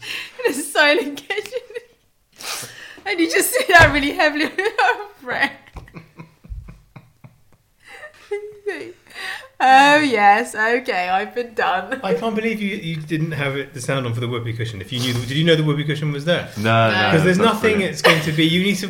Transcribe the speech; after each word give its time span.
in 0.46 0.52
a 0.52 0.54
silent 0.54 1.22
kitchen, 1.26 1.60
and 3.06 3.20
you 3.20 3.30
just 3.30 3.50
sit 3.52 3.68
down 3.68 3.92
really 3.92 4.12
heavily 4.12 4.46
on 4.46 4.56
your 4.56 5.08
breath. 5.22 5.52
oh 9.60 9.98
yes, 9.98 10.54
okay, 10.54 11.08
I've 11.08 11.34
been 11.34 11.54
done. 11.54 12.00
I 12.02 12.14
can't 12.14 12.34
believe 12.34 12.60
you, 12.62 12.76
you 12.76 12.96
didn't 12.96 13.32
have 13.32 13.56
it, 13.56 13.74
the 13.74 13.80
sound 13.80 14.06
on 14.06 14.14
for 14.14 14.20
the 14.20 14.28
whoopee 14.28 14.52
cushion. 14.52 14.80
If 14.80 14.92
you 14.92 15.00
knew, 15.00 15.12
the, 15.12 15.26
did 15.26 15.36
you 15.36 15.44
know 15.44 15.56
the 15.56 15.64
whoopee 15.64 15.84
cushion 15.84 16.12
was 16.12 16.24
there? 16.24 16.50
No, 16.56 16.90
no. 16.90 17.10
Because 17.10 17.24
there's 17.24 17.38
that's 17.38 17.54
nothing 17.54 17.72
brilliant. 17.72 17.92
it's 17.92 18.02
going 18.02 18.22
to 18.22 18.32
be. 18.32 18.44
You 18.44 18.62
need 18.62 18.76
to. 18.76 18.86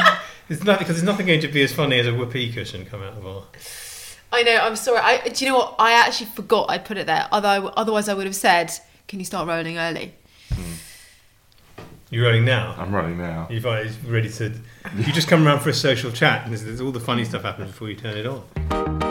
There's 0.48 0.64
nothing 0.64 0.78
because 0.80 0.96
there's 0.96 1.06
nothing 1.06 1.26
going 1.26 1.40
to 1.40 1.48
be 1.48 1.62
as 1.62 1.72
funny 1.72 1.98
as 2.00 2.06
a 2.06 2.14
whoopee 2.14 2.52
cushion 2.52 2.84
come 2.84 3.02
out 3.02 3.14
of 3.14 3.26
our. 3.26 3.44
I 4.32 4.42
know. 4.42 4.56
I'm 4.56 4.76
sorry. 4.76 4.98
I 4.98 5.28
do 5.28 5.44
you 5.44 5.50
know 5.50 5.58
what? 5.58 5.76
I 5.78 5.92
actually 5.92 6.26
forgot 6.26 6.70
I 6.70 6.78
put 6.78 6.96
it 6.98 7.06
there. 7.06 7.28
Although 7.32 7.68
otherwise 7.68 8.08
I 8.08 8.14
would 8.14 8.26
have 8.26 8.36
said, 8.36 8.72
"Can 9.08 9.18
you 9.18 9.24
start 9.24 9.48
rolling 9.48 9.78
early?" 9.78 10.14
Hmm. 10.52 10.72
You're 12.10 12.24
rolling 12.24 12.44
now. 12.44 12.74
I'm 12.76 12.92
rolling 12.92 13.18
now. 13.18 13.46
You've 13.48 13.66
uh, 13.66 13.84
ready 14.04 14.28
to. 14.30 14.52
You 14.96 15.12
just 15.12 15.28
come 15.28 15.46
around 15.46 15.60
for 15.60 15.70
a 15.70 15.74
social 15.74 16.10
chat, 16.10 16.42
and 16.42 16.52
there's, 16.52 16.64
there's 16.64 16.80
all 16.80 16.90
the 16.90 16.98
funny 16.98 17.24
stuff 17.24 17.42
happens 17.42 17.70
before 17.70 17.88
you 17.88 17.94
turn 17.94 18.16
it 18.16 18.26
on. 18.26 19.09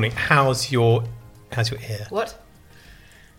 Morning? 0.00 0.16
How's 0.16 0.72
your 0.72 1.04
how's 1.52 1.70
your 1.70 1.78
ear? 1.80 2.06
What? 2.08 2.42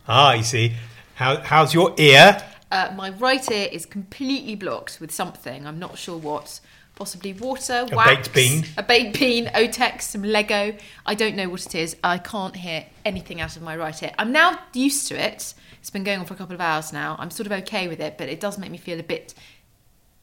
Ah, 0.07 0.33
you 0.33 0.43
see. 0.43 0.73
How 1.15 1.37
how's 1.41 1.73
your 1.73 1.95
ear? 1.97 2.39
Uh, 2.71 2.93
my 2.95 3.09
right 3.09 3.49
ear 3.49 3.67
is 3.71 3.87
completely 3.87 4.53
blocked 4.53 4.99
with 5.01 5.11
something. 5.11 5.65
I'm 5.65 5.79
not 5.79 5.97
sure 5.97 6.19
what. 6.19 6.59
Possibly 6.93 7.33
water, 7.33 7.87
A 7.91 7.95
wax, 7.95 8.27
baked 8.27 8.33
bean? 8.35 8.65
a 8.77 8.83
baked 8.83 9.17
bean, 9.17 9.49
Otex, 9.55 10.01
some 10.03 10.21
Lego. 10.21 10.75
I 11.03 11.15
don't 11.15 11.35
know 11.35 11.49
what 11.49 11.65
it 11.65 11.73
is. 11.73 11.95
I 12.03 12.19
can't 12.19 12.55
hear 12.55 12.85
anything 13.05 13.41
out 13.41 13.55
of 13.55 13.63
my 13.63 13.75
right 13.75 14.03
ear. 14.03 14.11
I'm 14.19 14.31
now 14.31 14.59
used 14.73 15.07
to 15.07 15.15
it. 15.19 15.55
It's 15.79 15.89
been 15.89 16.03
going 16.03 16.19
on 16.19 16.27
for 16.27 16.35
a 16.35 16.37
couple 16.37 16.53
of 16.53 16.61
hours 16.61 16.93
now. 16.93 17.15
I'm 17.17 17.31
sort 17.31 17.47
of 17.47 17.53
okay 17.63 17.87
with 17.87 17.99
it, 18.01 18.19
but 18.19 18.29
it 18.29 18.39
does 18.39 18.59
make 18.59 18.69
me 18.69 18.77
feel 18.77 18.99
a 18.99 19.03
bit 19.03 19.33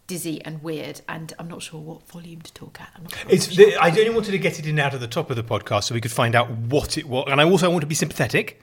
dizzy 0.08 0.44
and 0.44 0.60
weird. 0.64 1.00
And 1.08 1.32
I'm 1.38 1.46
not 1.46 1.62
sure 1.62 1.80
what 1.80 2.08
volume 2.08 2.40
to 2.40 2.52
talk 2.52 2.80
at. 2.80 2.90
I'm 2.96 3.04
not 3.04 3.12
sure. 3.14 3.66
The, 3.66 3.76
I 3.76 3.90
only 3.90 4.10
wanted 4.10 4.32
to 4.32 4.38
get 4.38 4.58
it 4.58 4.66
in 4.66 4.80
out 4.80 4.94
at 4.94 5.00
the 5.00 5.06
top 5.06 5.30
of 5.30 5.36
the 5.36 5.44
podcast 5.44 5.84
so 5.84 5.94
we 5.94 6.00
could 6.00 6.10
find 6.10 6.34
out 6.34 6.50
what 6.50 6.98
it 6.98 7.06
was, 7.06 7.28
and 7.30 7.40
I 7.40 7.44
also 7.44 7.70
want 7.70 7.82
to 7.82 7.86
be 7.86 7.94
sympathetic. 7.94 8.62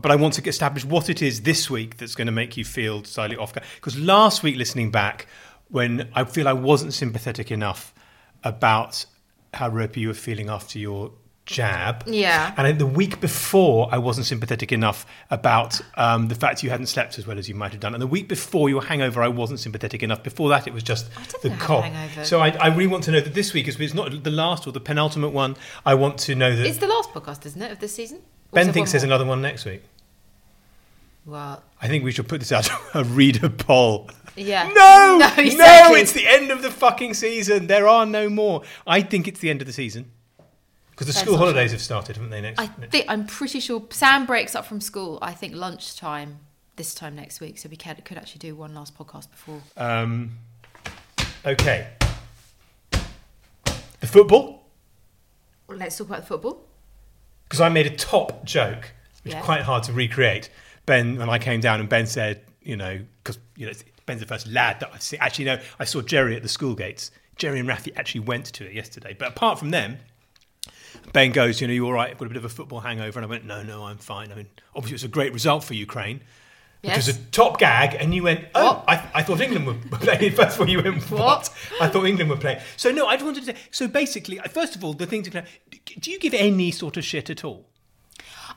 But 0.00 0.12
I 0.12 0.16
want 0.16 0.34
to 0.34 0.48
establish 0.48 0.84
what 0.84 1.10
it 1.10 1.22
is 1.22 1.42
this 1.42 1.68
week 1.68 1.96
that's 1.96 2.14
going 2.14 2.26
to 2.26 2.32
make 2.32 2.56
you 2.56 2.64
feel 2.64 3.02
slightly 3.02 3.36
off. 3.36 3.52
Because 3.52 3.98
last 3.98 4.44
week, 4.44 4.56
listening 4.56 4.92
back, 4.92 5.26
when 5.70 6.08
I 6.14 6.22
feel 6.22 6.46
I 6.46 6.52
wasn't 6.52 6.94
sympathetic 6.94 7.50
enough 7.50 7.92
about 8.44 9.04
how 9.54 9.68
ropey 9.68 10.00
you 10.02 10.08
were 10.08 10.14
feeling 10.14 10.50
after 10.50 10.78
your 10.78 11.10
jab. 11.48 12.04
Yeah. 12.06 12.52
And 12.56 12.78
the 12.78 12.86
week 12.86 13.20
before, 13.20 13.88
I 13.90 13.98
wasn't 13.98 14.26
sympathetic 14.26 14.70
enough 14.70 15.06
about 15.30 15.80
um, 15.96 16.28
the 16.28 16.34
fact 16.34 16.62
you 16.62 16.70
hadn't 16.70 16.86
slept 16.86 17.18
as 17.18 17.26
well 17.26 17.38
as 17.38 17.48
you 17.48 17.54
might 17.54 17.72
have 17.72 17.80
done. 17.80 17.94
And 17.94 18.02
the 18.02 18.06
week 18.06 18.28
before 18.28 18.68
your 18.68 18.84
hangover, 18.84 19.22
I 19.22 19.28
wasn't 19.28 19.58
sympathetic 19.58 20.02
enough. 20.02 20.22
Before 20.22 20.50
that, 20.50 20.66
it 20.68 20.74
was 20.74 20.82
just 20.82 21.10
the 21.42 21.50
cough. 21.58 21.90
So 22.24 22.40
I, 22.40 22.50
I 22.50 22.68
really 22.68 22.86
want 22.86 23.04
to 23.04 23.10
know 23.10 23.20
that 23.20 23.34
this 23.34 23.52
week 23.54 23.66
is 23.66 23.80
it's 23.80 23.94
not 23.94 24.22
the 24.22 24.30
last 24.30 24.66
or 24.66 24.72
the 24.72 24.80
penultimate 24.80 25.32
one. 25.32 25.56
I 25.84 25.94
want 25.94 26.18
to 26.20 26.34
know 26.34 26.54
that 26.54 26.66
It's 26.66 26.78
the 26.78 26.86
last 26.86 27.10
podcast, 27.10 27.46
isn't 27.46 27.60
it, 27.62 27.72
of 27.72 27.80
this 27.80 27.94
season? 27.94 28.20
Ben 28.52 28.68
Also 28.68 28.72
thinks 28.72 28.92
there's 28.92 29.02
more. 29.02 29.08
another 29.14 29.24
one 29.26 29.40
next 29.40 29.64
week. 29.64 29.82
Well, 31.24 31.62
I 31.80 31.88
think 31.88 32.04
we 32.04 32.12
should 32.12 32.28
put 32.28 32.40
this 32.40 32.52
out 32.52 32.68
a 32.94 33.04
reader 33.04 33.48
poll. 33.48 34.10
yeah. 34.36 34.68
No, 34.74 35.18
No, 35.18 35.28
no, 35.28 35.94
it's 35.94 36.12
the 36.12 36.26
end 36.26 36.50
of 36.50 36.62
the 36.62 36.70
fucking 36.70 37.14
season. 37.14 37.66
There 37.66 37.88
are 37.88 38.04
no 38.06 38.28
more. 38.28 38.62
I 38.86 39.00
think 39.00 39.26
it's 39.26 39.40
the 39.40 39.50
end 39.50 39.60
of 39.62 39.66
the 39.66 39.72
season 39.72 40.10
because 40.98 41.14
the 41.14 41.20
school 41.20 41.36
holidays 41.36 41.70
have 41.70 41.80
started, 41.80 42.16
haven't 42.16 42.30
they? 42.30 42.40
Next. 42.40 42.58
I 42.58 42.66
think 42.66 43.04
I'm 43.06 43.24
pretty 43.24 43.60
sure 43.60 43.84
Sam 43.90 44.26
breaks 44.26 44.56
up 44.56 44.66
from 44.66 44.80
school. 44.80 45.20
I 45.22 45.32
think 45.32 45.54
lunchtime 45.54 46.40
this 46.74 46.92
time 46.92 47.14
next 47.14 47.40
week, 47.40 47.56
so 47.58 47.68
we 47.68 47.76
can, 47.76 47.94
could 48.04 48.16
actually 48.18 48.40
do 48.40 48.56
one 48.56 48.74
last 48.74 48.98
podcast 48.98 49.30
before. 49.30 49.60
Um, 49.76 50.32
okay. 51.46 51.86
The 52.90 54.06
football, 54.08 54.66
Well, 55.68 55.78
let's 55.78 55.96
talk 55.96 56.08
about 56.08 56.22
the 56.22 56.26
football. 56.26 56.64
because 57.44 57.60
I 57.60 57.68
made 57.68 57.86
a 57.86 57.94
top 57.94 58.44
joke, 58.44 58.92
which 59.22 59.34
Yeah. 59.34 59.38
is 59.38 59.44
quite 59.44 59.62
hard 59.62 59.84
to 59.84 59.92
recreate. 59.92 60.50
Ben, 60.84 61.16
when 61.16 61.30
I 61.30 61.38
came 61.38 61.60
down, 61.60 61.78
and 61.78 61.88
Ben 61.88 62.06
said, 62.06 62.44
you 62.60 62.76
know, 62.76 62.98
because 63.22 63.38
you 63.54 63.66
know, 63.66 63.72
Ben's 64.04 64.18
the 64.18 64.26
first 64.26 64.48
lad 64.48 64.80
that 64.80 64.90
I've 64.92 65.02
seen. 65.02 65.20
Actually, 65.20 65.44
no, 65.44 65.60
I 65.78 65.84
saw 65.84 66.00
Jerry 66.02 66.34
at 66.34 66.42
the 66.42 66.48
school 66.48 66.74
gates. 66.74 67.12
Jerry 67.36 67.60
and 67.60 67.68
Rafi 67.68 67.92
actually 67.96 68.22
went 68.22 68.46
to 68.46 68.66
it 68.66 68.72
yesterday. 68.72 69.14
But 69.16 69.28
apart 69.28 69.60
from 69.60 69.70
them, 69.70 69.98
Ben 71.12 71.32
goes, 71.32 71.60
you 71.60 71.66
know, 71.66 71.72
you 71.72 71.86
all 71.86 71.92
right? 71.92 72.10
I've 72.10 72.18
got 72.18 72.26
a 72.26 72.28
bit 72.28 72.36
of 72.36 72.44
a 72.44 72.48
football 72.48 72.80
hangover. 72.80 73.18
And 73.18 73.26
I 73.26 73.28
went, 73.28 73.44
no, 73.44 73.62
no, 73.62 73.84
I'm 73.84 73.98
fine. 73.98 74.30
I 74.32 74.34
mean, 74.34 74.46
obviously, 74.74 74.92
it 74.92 74.94
was 74.96 75.04
a 75.04 75.08
great 75.08 75.32
result 75.32 75.64
for 75.64 75.74
Ukraine. 75.74 76.20
Which 76.80 76.90
Yes. 76.92 77.08
was 77.08 77.16
a 77.16 77.20
top 77.32 77.58
gag, 77.58 77.96
and 77.98 78.14
you 78.14 78.22
went, 78.22 78.44
oh, 78.54 78.84
I, 78.86 79.04
I 79.12 79.22
thought 79.24 79.40
England 79.40 79.66
were 79.66 79.98
playing. 79.98 80.30
First 80.32 80.54
of 80.54 80.60
all, 80.60 80.68
you 80.68 80.80
went, 80.80 81.02
what? 81.10 81.18
What? 81.20 81.52
I 81.80 81.88
thought 81.88 82.06
England 82.06 82.30
were 82.30 82.36
playing. 82.36 82.60
So, 82.76 82.92
no, 82.92 83.08
I 83.08 83.14
just 83.16 83.24
wanted 83.24 83.40
to 83.46 83.46
say, 83.46 83.56
so 83.72 83.88
basically, 83.88 84.38
uh, 84.38 84.44
first 84.48 84.76
of 84.76 84.84
all, 84.84 84.92
the 84.92 85.04
thing 85.04 85.24
to 85.24 85.30
clarify, 85.30 85.50
do 85.98 86.10
you 86.12 86.20
give 86.20 86.34
any 86.34 86.70
sort 86.70 86.96
of 86.96 87.04
shit 87.04 87.30
at 87.30 87.42
all? 87.44 87.66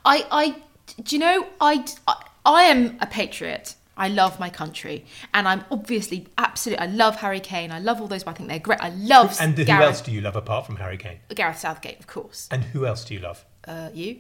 I, 0.06 0.24
I, 0.30 0.56
do 1.02 1.16
you 1.16 1.20
know, 1.20 1.48
I, 1.60 1.84
I, 2.08 2.24
I 2.46 2.64
am 2.66 2.96
a 3.02 3.08
patriot. 3.08 3.74
I 4.02 4.08
love 4.08 4.40
my 4.40 4.50
country, 4.50 5.06
and 5.34 5.48
I'm 5.48 5.64
obviously 5.70 6.28
absolutely. 6.38 6.86
I 6.88 6.90
love 6.92 7.18
Harry 7.18 7.40
Kane. 7.40 7.72
I 7.72 7.80
love 7.80 8.02
all 8.02 8.08
those. 8.08 8.24
I 8.26 8.34
think 8.34 8.50
they're 8.50 8.58
great. 8.58 8.82
I 8.82 8.90
love 8.90 9.38
And 9.40 9.56
who 9.56 9.64
Gareth, 9.64 9.86
else 9.86 10.02
do 10.02 10.12
you 10.12 10.22
love 10.22 10.36
apart 10.36 10.66
from 10.66 10.78
Harry 10.78 10.98
Kane? 10.98 11.20
Gareth 11.36 11.60
Southgate, 11.60 12.00
of 12.00 12.08
course. 12.08 12.48
And 12.50 12.64
who 12.64 12.88
else 12.88 13.06
do 13.06 13.14
you 13.14 13.20
love? 13.20 13.46
Uh, 13.68 13.90
you. 13.94 14.20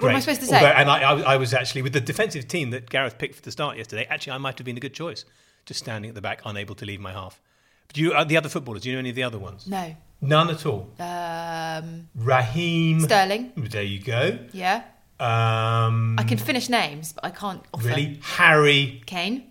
What 0.00 0.10
am 0.10 0.16
I 0.16 0.20
supposed 0.20 0.40
to 0.40 0.46
say? 0.48 0.56
Although- 0.56 0.66
and 0.80 0.90
I, 0.90 0.98
I, 0.98 1.34
I 1.34 1.36
was 1.36 1.54
actually 1.54 1.82
with 1.82 1.92
the 1.92 2.00
defensive 2.00 2.48
team 2.48 2.70
that 2.70 2.90
Gareth 2.90 3.16
picked 3.16 3.36
for 3.36 3.42
the 3.42 3.52
start 3.52 3.76
yesterday. 3.76 4.04
Actually, 4.10 4.32
I 4.32 4.38
might 4.38 4.58
have 4.58 4.64
been 4.64 4.76
a 4.76 4.80
good 4.80 4.94
choice, 4.94 5.24
just 5.64 5.78
standing 5.78 6.08
at 6.08 6.16
the 6.16 6.20
back, 6.20 6.42
unable 6.44 6.74
to 6.74 6.84
leave 6.84 7.00
my 7.00 7.12
half. 7.12 7.40
But 7.86 7.96
you, 7.96 8.12
uh, 8.12 8.24
the 8.24 8.36
other 8.36 8.48
footballers, 8.48 8.82
do 8.82 8.88
you 8.88 8.96
know 8.96 8.98
any 8.98 9.10
of 9.10 9.16
the 9.16 9.22
other 9.22 9.38
ones? 9.38 9.66
no. 9.68 9.94
None 10.20 10.48
at 10.48 10.64
all. 10.64 10.88
Um, 10.98 12.08
Raheem 12.16 13.00
Sterling. 13.00 13.52
There 13.56 13.82
you 13.82 14.00
go. 14.00 14.38
Yeah. 14.52 14.82
Um, 15.20 16.16
I 16.18 16.24
can 16.24 16.38
finish 16.38 16.68
names, 16.68 17.12
but 17.12 17.24
I 17.24 17.30
can't 17.30 17.62
offer. 17.72 17.88
really 17.88 18.18
Harry, 18.22 19.02
Kane. 19.06 19.50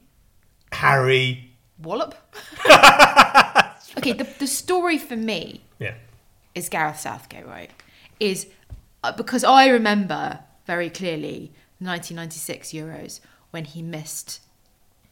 Harry. 0.72 1.52
Wallop. 1.82 2.16
okay, 3.98 4.14
the, 4.14 4.28
the 4.40 4.48
story 4.48 4.98
for 4.98 5.16
me 5.16 5.62
Yeah. 5.80 5.96
is 6.56 6.70
Gareth 6.70 7.00
Southgate, 7.00 7.46
right? 7.48 7.72
Is 8.20 8.48
uh, 9.04 9.12
because 9.12 9.44
I 9.44 9.68
remember 9.68 10.40
very 10.66 10.90
clearly 10.90 11.52
1996 11.80 12.70
Euros 12.72 13.20
when 13.52 13.66
he 13.66 13.82
missed 13.82 14.42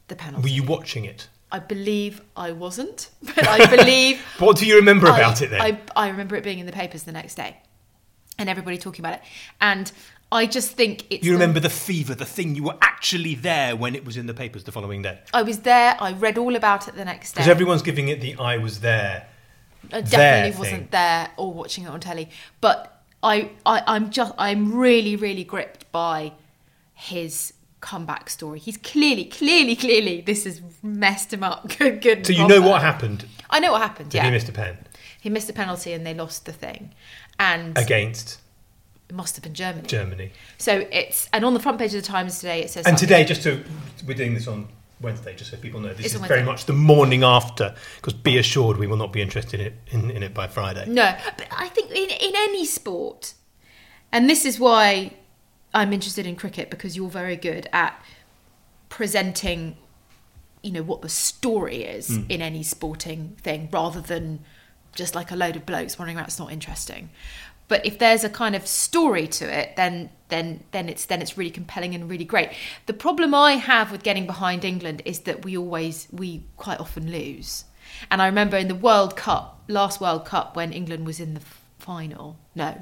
the 0.08 0.16
penalty. 0.16 0.44
Were 0.44 0.50
you 0.56 0.64
watching 0.64 1.06
it? 1.06 1.28
I 1.52 1.60
believe 1.60 2.22
I 2.38 2.52
wasn't, 2.54 3.10
but 3.22 3.46
I 3.48 3.66
believe. 3.76 4.22
What 4.40 4.58
do 4.58 4.66
you 4.66 4.76
remember 4.78 5.08
I- 5.08 5.18
about 5.18 5.42
it 5.42 5.50
then? 5.50 5.62
I, 5.62 5.80
I 5.96 6.08
remember 6.10 6.36
it 6.36 6.44
being 6.44 6.60
in 6.60 6.66
the 6.66 6.72
papers 6.72 7.04
the 7.04 7.12
next 7.12 7.36
day, 7.36 7.58
and 8.38 8.48
everybody 8.50 8.78
talking 8.78 9.04
about 9.04 9.16
it. 9.16 9.22
And 9.60 9.92
I 10.32 10.46
just 10.46 10.72
think 10.72 11.06
it's. 11.10 11.26
you 11.26 11.34
remember 11.34 11.60
the 11.60 11.70
fever, 11.70 12.16
the 12.16 12.26
thing 12.26 12.56
you 12.56 12.64
were 12.64 12.78
actually 12.82 13.36
there 13.36 13.76
when 13.76 13.96
it 13.96 14.06
was 14.06 14.16
in 14.16 14.28
the 14.28 14.34
papers 14.34 14.64
the 14.64 14.72
following 14.72 15.02
day? 15.02 15.20
I 15.34 15.42
was 15.44 15.60
there. 15.60 15.98
I 16.00 16.14
read 16.14 16.38
all 16.38 16.56
about 16.56 16.88
it 16.88 16.96
the 16.96 17.04
next 17.04 17.34
day. 17.34 17.42
Because 17.42 17.50
everyone's 17.50 17.82
giving 17.82 18.08
it 18.08 18.22
the 18.22 18.36
I 18.36 18.58
was 18.58 18.80
there. 18.80 19.28
I 19.92 20.02
definitely 20.02 20.52
thing. 20.52 20.60
wasn't 20.60 20.92
there 20.92 21.32
or 21.38 21.54
watching 21.54 21.84
it 21.84 21.88
on 21.88 22.00
telly. 22.00 22.30
But 22.62 23.04
I, 23.22 23.52
I, 23.66 23.84
I'm 23.88 24.10
just, 24.10 24.34
I'm 24.38 24.74
really, 24.74 25.16
really 25.16 25.44
gripped 25.44 25.92
by 25.92 26.34
his 26.94 27.54
comeback 27.82 28.30
story. 28.30 28.60
He's 28.60 28.78
clearly, 28.78 29.26
clearly, 29.26 29.76
clearly, 29.76 30.22
this 30.22 30.46
has 30.46 30.62
messed 30.82 31.34
him 31.34 31.44
up. 31.44 31.68
Good, 31.78 32.02
good. 32.02 32.26
So 32.26 32.34
you 32.34 32.48
know 32.48 32.62
what 32.62 32.82
happened? 32.82 33.26
I 33.50 33.60
know 33.60 33.74
what 33.74 33.82
happened. 33.82 34.12
Did 34.12 34.20
yeah, 34.20 34.26
he 34.26 34.32
missed 34.32 34.48
a 34.48 34.54
pen 34.54 34.78
He 35.20 35.30
missed 35.30 35.50
a 35.50 35.54
penalty 35.54 35.92
and 35.92 36.06
they 36.06 36.14
lost 36.14 36.46
the 36.46 36.54
thing, 36.54 36.94
and 37.38 37.78
against 37.78 38.40
it 39.12 39.16
must 39.16 39.36
have 39.36 39.44
been 39.44 39.54
Germany. 39.54 39.86
Germany? 39.88 40.32
So 40.58 40.88
it's 40.90 41.28
and 41.34 41.44
on 41.44 41.54
the 41.54 41.60
front 41.60 41.78
page 41.78 41.94
of 41.94 42.02
the 42.02 42.08
Times 42.08 42.40
today 42.40 42.64
it 42.64 42.70
says 42.70 42.86
And 42.86 42.98
today, 42.98 43.26
just 43.26 43.44
to 43.44 43.62
we're 44.08 44.14
doing 44.16 44.34
this 44.34 44.48
on 44.48 44.70
Wednesday, 45.02 45.36
just 45.36 45.52
so 45.52 45.58
people 45.58 45.82
know, 45.82 45.94
this 45.94 46.14
is 46.14 46.22
very 46.22 46.44
much 46.44 46.66
the 46.66 46.74
morning 46.74 47.22
after. 47.24 47.76
Because 47.98 48.14
be 48.14 48.38
assured, 48.38 48.78
we 48.78 48.88
will 48.88 48.96
not 48.96 49.12
be 49.12 49.22
interested 49.22 49.60
in 49.60 49.68
it 49.68 49.74
in, 49.88 50.12
in 50.12 50.24
it 50.24 50.34
by 50.34 50.48
Friday. 50.48 50.86
No, 50.88 51.14
but 51.38 51.46
I 51.52 51.68
think 51.68 51.92
in, 51.92 52.10
in 52.10 52.34
any 52.36 52.66
sport, 52.66 53.34
and 54.14 54.30
this 54.30 54.46
is 54.46 54.60
why 54.62 55.12
I'm 55.74 55.92
interested 55.92 56.26
in 56.26 56.38
cricket 56.38 56.70
because 56.70 56.96
you're 56.96 57.10
very 57.10 57.36
good 57.36 57.68
at 57.74 58.02
presenting, 58.88 59.76
you 60.64 60.72
know, 60.72 60.84
what 60.84 61.02
the 61.02 61.10
story 61.10 61.84
is 61.84 62.08
Hmm. 62.08 62.24
in 62.30 62.42
any 62.42 62.64
sporting 62.64 63.36
thing 63.42 63.68
rather 63.74 64.00
than 64.00 64.40
just 64.96 65.16
like 65.16 65.32
a 65.32 65.36
load 65.36 65.56
of 65.58 65.66
blokes 65.66 65.98
wandering 66.00 66.18
around. 66.18 66.28
It's 66.28 66.40
not 66.40 66.52
interesting. 66.52 67.10
But 67.72 67.86
if 67.86 68.00
there's 68.00 68.26
a 68.26 68.30
kind 68.30 68.54
of 68.54 68.68
story 68.68 69.28
to 69.28 69.46
it, 69.46 69.78
then 69.78 70.10
then 70.28 70.66
then 70.72 70.90
it's 70.90 71.06
then 71.06 71.22
it's 71.22 71.38
really 71.38 71.50
compelling 71.52 71.96
and 71.96 72.10
really 72.10 72.26
great. 72.26 72.50
The 72.86 72.94
problem 72.94 73.34
I 73.34 73.54
have 73.54 73.94
with 73.94 74.04
getting 74.04 74.26
behind 74.26 74.66
England 74.66 75.02
is 75.06 75.22
that 75.22 75.46
we 75.46 75.58
always 75.58 76.10
we 76.12 76.44
quite 76.58 76.82
often 76.82 77.10
lose. 77.10 77.64
And 78.10 78.22
I 78.22 78.26
remember 78.26 78.58
in 78.58 78.68
the 78.68 78.76
World 78.76 79.16
Cup, 79.16 79.64
last 79.70 80.02
World 80.02 80.26
Cup, 80.26 80.58
when 80.58 80.74
England 80.74 81.06
was 81.06 81.22
in 81.22 81.34
the 81.34 81.40
final. 81.80 82.38
No, 82.56 82.76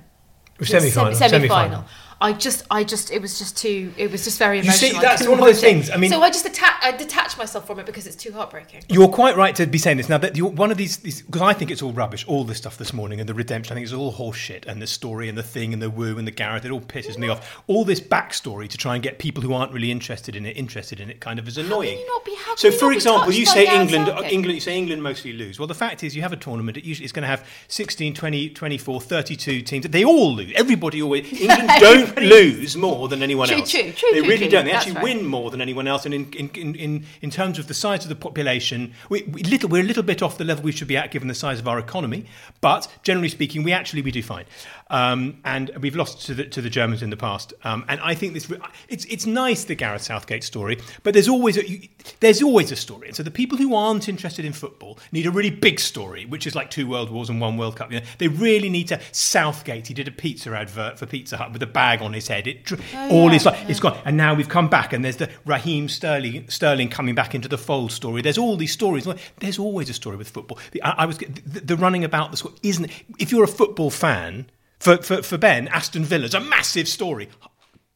Semi 0.63 0.89
semi-final. 0.89 1.47
final. 1.47 1.85
I 2.21 2.33
just, 2.33 2.65
I 2.69 2.83
just, 2.83 3.11
it 3.11 3.21
was 3.21 3.39
just 3.39 3.55
too, 3.57 3.93
it 3.97 4.11
was 4.11 4.23
just 4.25 4.37
very 4.39 4.59
emotional. 4.59 4.89
You 4.89 4.95
see, 4.95 5.01
that's 5.01 5.25
one 5.27 5.39
of 5.39 5.45
those 5.45 5.61
things, 5.61 5.89
I 5.89 5.95
mean- 5.97 6.09
so 6.11 6.21
I 6.21 6.29
just 6.29 6.45
atta- 6.45 6.77
I 6.85 6.91
detach 6.91 7.37
myself 7.37 7.65
from 7.65 7.79
it 7.79 7.85
because 7.85 8.05
it's 8.07 8.15
too 8.15 8.33
heartbreaking. 8.33 8.83
You're 8.89 9.07
quite 9.07 9.37
right 9.37 9.55
to 9.55 9.65
be 9.65 9.77
saying 9.77 9.97
this 9.97 10.09
now. 10.09 10.17
That 10.17 10.35
you're, 10.35 10.49
one 10.49 10.69
of 10.71 10.77
these, 10.77 10.97
because 10.97 11.41
I 11.41 11.53
think 11.53 11.71
it's 11.71 11.81
all 11.81 11.93
rubbish. 11.93 12.25
All 12.27 12.43
this 12.43 12.57
stuff 12.57 12.77
this 12.77 12.93
morning 12.93 13.19
and 13.21 13.29
the 13.29 13.33
redemption, 13.33 13.71
I 13.71 13.75
think 13.75 13.85
it's 13.85 13.93
all 13.93 14.11
horseshit. 14.13 14.65
And 14.65 14.81
the 14.81 14.87
story 14.87 15.29
and 15.29 15.37
the 15.37 15.43
thing 15.43 15.71
and 15.73 15.81
the 15.81 15.89
woo 15.89 16.17
and 16.17 16.27
the 16.27 16.31
Gareth, 16.31 16.65
it 16.65 16.71
all 16.71 16.81
pisses 16.81 17.17
me 17.17 17.29
off. 17.29 17.61
All 17.67 17.85
this 17.85 18.01
backstory 18.01 18.67
to 18.67 18.77
try 18.77 18.95
and 18.95 19.03
get 19.03 19.17
people 19.19 19.41
who 19.41 19.53
aren't 19.53 19.71
really 19.71 19.91
interested 19.91 20.35
in 20.35 20.45
it 20.45 20.57
interested 20.57 20.99
in 20.99 21.09
it, 21.09 21.21
kind 21.21 21.39
of 21.39 21.47
is 21.47 21.57
annoying. 21.57 21.97
be- 22.25 22.35
so, 22.57 22.69
for 22.71 22.91
example, 22.91 23.31
you 23.31 23.45
say 23.45 23.65
England, 23.65 24.09
uh, 24.09 24.15
Southgate? 24.15 24.31
England, 24.33 24.55
you 24.55 24.61
say 24.61 24.77
England 24.77 25.01
mostly 25.03 25.31
lose. 25.33 25.57
Well, 25.59 25.67
the 25.67 25.75
fact 25.75 26.03
is, 26.03 26.15
you 26.15 26.21
have 26.21 26.33
a 26.33 26.37
tournament. 26.37 26.77
It 26.77 26.83
usually 26.83 27.05
it's 27.05 27.13
going 27.13 27.23
to 27.23 27.27
have 27.27 27.47
16, 27.69 28.13
20, 28.13 28.49
24, 28.49 29.01
32 29.01 29.61
teams. 29.61 29.85
They 29.87 30.03
all 30.03 30.33
lose. 30.35 30.51
Everybody 30.55 31.01
always. 31.01 31.31
England 31.31 31.69
don't 31.79 32.08
lose 32.17 32.75
more 32.77 33.07
than 33.07 33.21
anyone 33.23 33.47
True, 33.47 33.57
else. 33.57 33.71
true, 33.71 33.91
true, 33.91 34.09
They 34.11 34.19
true, 34.19 34.27
really 34.29 34.37
true. 34.37 34.49
don't. 34.49 34.65
They 34.65 34.71
That's 34.71 34.85
actually 34.87 34.95
right. 34.95 35.15
win 35.17 35.25
more 35.25 35.51
than 35.51 35.61
anyone 35.61 35.87
else. 35.87 36.05
And 36.05 36.13
in, 36.13 36.31
in, 36.33 36.49
in, 36.49 36.75
in, 36.75 37.05
in 37.21 37.29
terms 37.29 37.59
of 37.59 37.67
the 37.67 37.73
size 37.73 38.03
of 38.03 38.09
the 38.09 38.15
population, 38.15 38.93
we, 39.09 39.23
we 39.23 39.43
little, 39.43 39.69
we're 39.69 39.81
a 39.83 39.85
little 39.85 40.03
bit 40.03 40.21
off 40.21 40.37
the 40.37 40.43
level 40.45 40.63
we 40.63 40.71
should 40.71 40.87
be 40.87 40.97
at 40.97 41.11
given 41.11 41.27
the 41.27 41.33
size 41.35 41.59
of 41.59 41.67
our 41.67 41.79
economy. 41.79 42.25
But 42.61 42.87
generally 43.03 43.29
speaking, 43.29 43.63
we 43.63 43.71
actually 43.73 44.01
we 44.01 44.11
do 44.11 44.23
fine. 44.23 44.45
Um, 44.89 45.39
and 45.45 45.71
we've 45.81 45.95
lost 45.95 46.25
to 46.25 46.33
the, 46.33 46.45
to 46.45 46.61
the 46.61 46.69
Germans 46.69 47.03
in 47.03 47.09
the 47.09 47.17
past. 47.17 47.53
Um, 47.63 47.85
and 47.87 47.99
I 48.01 48.15
think 48.15 48.33
this 48.33 48.51
it's 48.87 49.05
it's 49.05 49.25
nice 49.25 49.65
the 49.65 49.75
Gareth 49.75 50.01
Southgate 50.01 50.43
story, 50.43 50.79
but 51.03 51.13
there's 51.13 51.29
always 51.29 51.57
a, 51.57 51.69
you, 51.69 51.87
there's 52.19 52.41
always 52.41 52.71
a 52.71 52.75
story. 52.75 53.07
And 53.07 53.15
so 53.15 53.23
the 53.23 53.31
people 53.31 53.57
who 53.57 53.75
aren't 53.75 54.09
interested 54.09 54.45
in 54.45 54.53
football 54.53 54.97
need 55.11 55.25
a 55.25 55.31
really 55.31 55.51
big 55.51 55.79
story, 55.79 56.25
which 56.25 56.47
is 56.47 56.55
like 56.55 56.71
two 56.71 56.87
World 56.87 57.11
Wars 57.11 57.29
and 57.29 57.39
one 57.39 57.57
World 57.57 57.75
Cup. 57.75 57.91
You 57.91 57.99
know, 57.99 58.05
they 58.17 58.27
really 58.27 58.69
need 58.69 58.87
to. 58.87 58.99
Southgate, 59.11 59.87
he 59.87 59.93
did 59.93 60.07
a 60.07 60.11
pizza 60.11 60.51
advert 60.55 60.97
for 60.97 61.05
Pizza 61.05 61.37
Hut 61.37 61.51
with 61.53 61.61
a 61.61 61.67
bag 61.67 62.01
on 62.01 62.13
his 62.13 62.27
head. 62.27 62.47
It 62.47 62.63
dr- 62.63 62.81
all 63.11 63.31
is 63.31 63.45
like 63.45 63.69
it's 63.69 63.79
gone, 63.79 63.97
and 64.05 64.17
now 64.17 64.33
we've 64.33 64.49
come 64.49 64.69
back, 64.69 64.93
and 64.93 65.03
there's 65.03 65.17
the 65.17 65.29
Raheem 65.45 65.89
Sterling 65.89 66.49
Sterling 66.49 66.89
coming 66.89 67.15
back 67.15 67.35
into 67.35 67.47
the 67.47 67.57
fold 67.57 67.91
story. 67.91 68.21
There's 68.21 68.37
all 68.37 68.57
these 68.57 68.71
stories. 68.71 69.07
There's 69.39 69.59
always 69.59 69.89
a 69.89 69.93
story 69.93 70.17
with 70.17 70.29
football. 70.29 70.57
The, 70.71 70.81
I, 70.83 71.03
I 71.03 71.05
was 71.05 71.17
the, 71.17 71.59
the 71.59 71.75
running 71.75 72.03
about 72.03 72.31
the 72.31 72.37
score 72.37 72.53
isn't. 72.63 72.89
If 73.19 73.31
you're 73.31 73.43
a 73.43 73.47
football 73.47 73.91
fan, 73.91 74.49
for, 74.79 74.97
for 74.97 75.21
for 75.21 75.37
Ben, 75.37 75.67
Aston 75.69 76.03
Villa's 76.03 76.33
a 76.33 76.39
massive 76.39 76.87
story. 76.87 77.29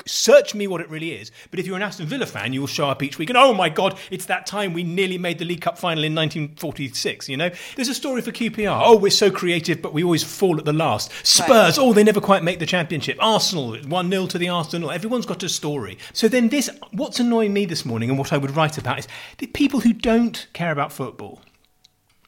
Search 0.06 0.53
me 0.53 0.68
what 0.68 0.81
it 0.81 0.89
really 0.89 1.12
is. 1.12 1.31
But 1.50 1.59
if 1.59 1.65
you're 1.65 1.77
an 1.77 1.81
Aston 1.81 2.07
Villa 2.07 2.25
fan, 2.25 2.51
you 2.51 2.59
will 2.59 2.68
show 2.68 2.89
up 2.89 3.01
each 3.01 3.18
week 3.18 3.30
and 3.30 3.38
oh 3.38 3.53
my 3.53 3.69
god, 3.69 3.97
it's 4.12 4.25
that 4.25 4.45
time 4.45 4.74
we 4.74 4.83
nearly 4.83 5.18
made 5.18 5.39
the 5.39 5.45
League 5.45 5.62
Cup 5.62 5.77
final 5.77 6.03
in 6.03 6.13
1946. 6.13 7.30
You 7.30 7.38
know, 7.38 7.50
there's 7.75 7.88
a 7.88 7.94
story 7.94 8.21
for 8.21 8.31
QPR. 8.31 8.81
Oh, 8.83 8.97
we're 8.97 9.12
so 9.12 9.31
creative, 9.31 9.81
but 9.81 9.94
we 9.94 10.03
always 10.03 10.24
fall 10.24 10.57
at 10.57 10.65
the 10.65 10.74
last. 10.74 11.12
Spurs. 11.25 11.77
Oh, 11.77 11.94
they 11.94 12.03
never 12.03 12.19
quite 12.19 12.44
make 12.44 12.59
the 12.59 12.65
championship. 12.65 13.18
Arsenal. 13.21 13.77
One 13.88 14.09
0 14.09 14.27
to 14.27 14.38
the 14.38 14.50
Arsenal. 14.50 14.91
Everyone's 14.91 15.25
got 15.25 15.41
a 15.44 15.50
story. 15.50 15.97
So 16.12 16.27
then 16.27 16.50
this, 16.50 16.69
what's 16.91 17.19
annoying 17.19 17.53
me 17.53 17.65
this 17.65 17.86
morning, 17.86 18.09
and 18.09 18.19
what 18.19 18.33
I 18.33 18.38
would 18.38 18.56
write 18.56 18.77
about 18.77 19.00
is 19.00 19.07
the 19.38 19.47
people 19.47 19.79
who 19.79 19.94
don't 19.94 20.47
care 20.53 20.71
about 20.71 20.91
football 20.91 21.39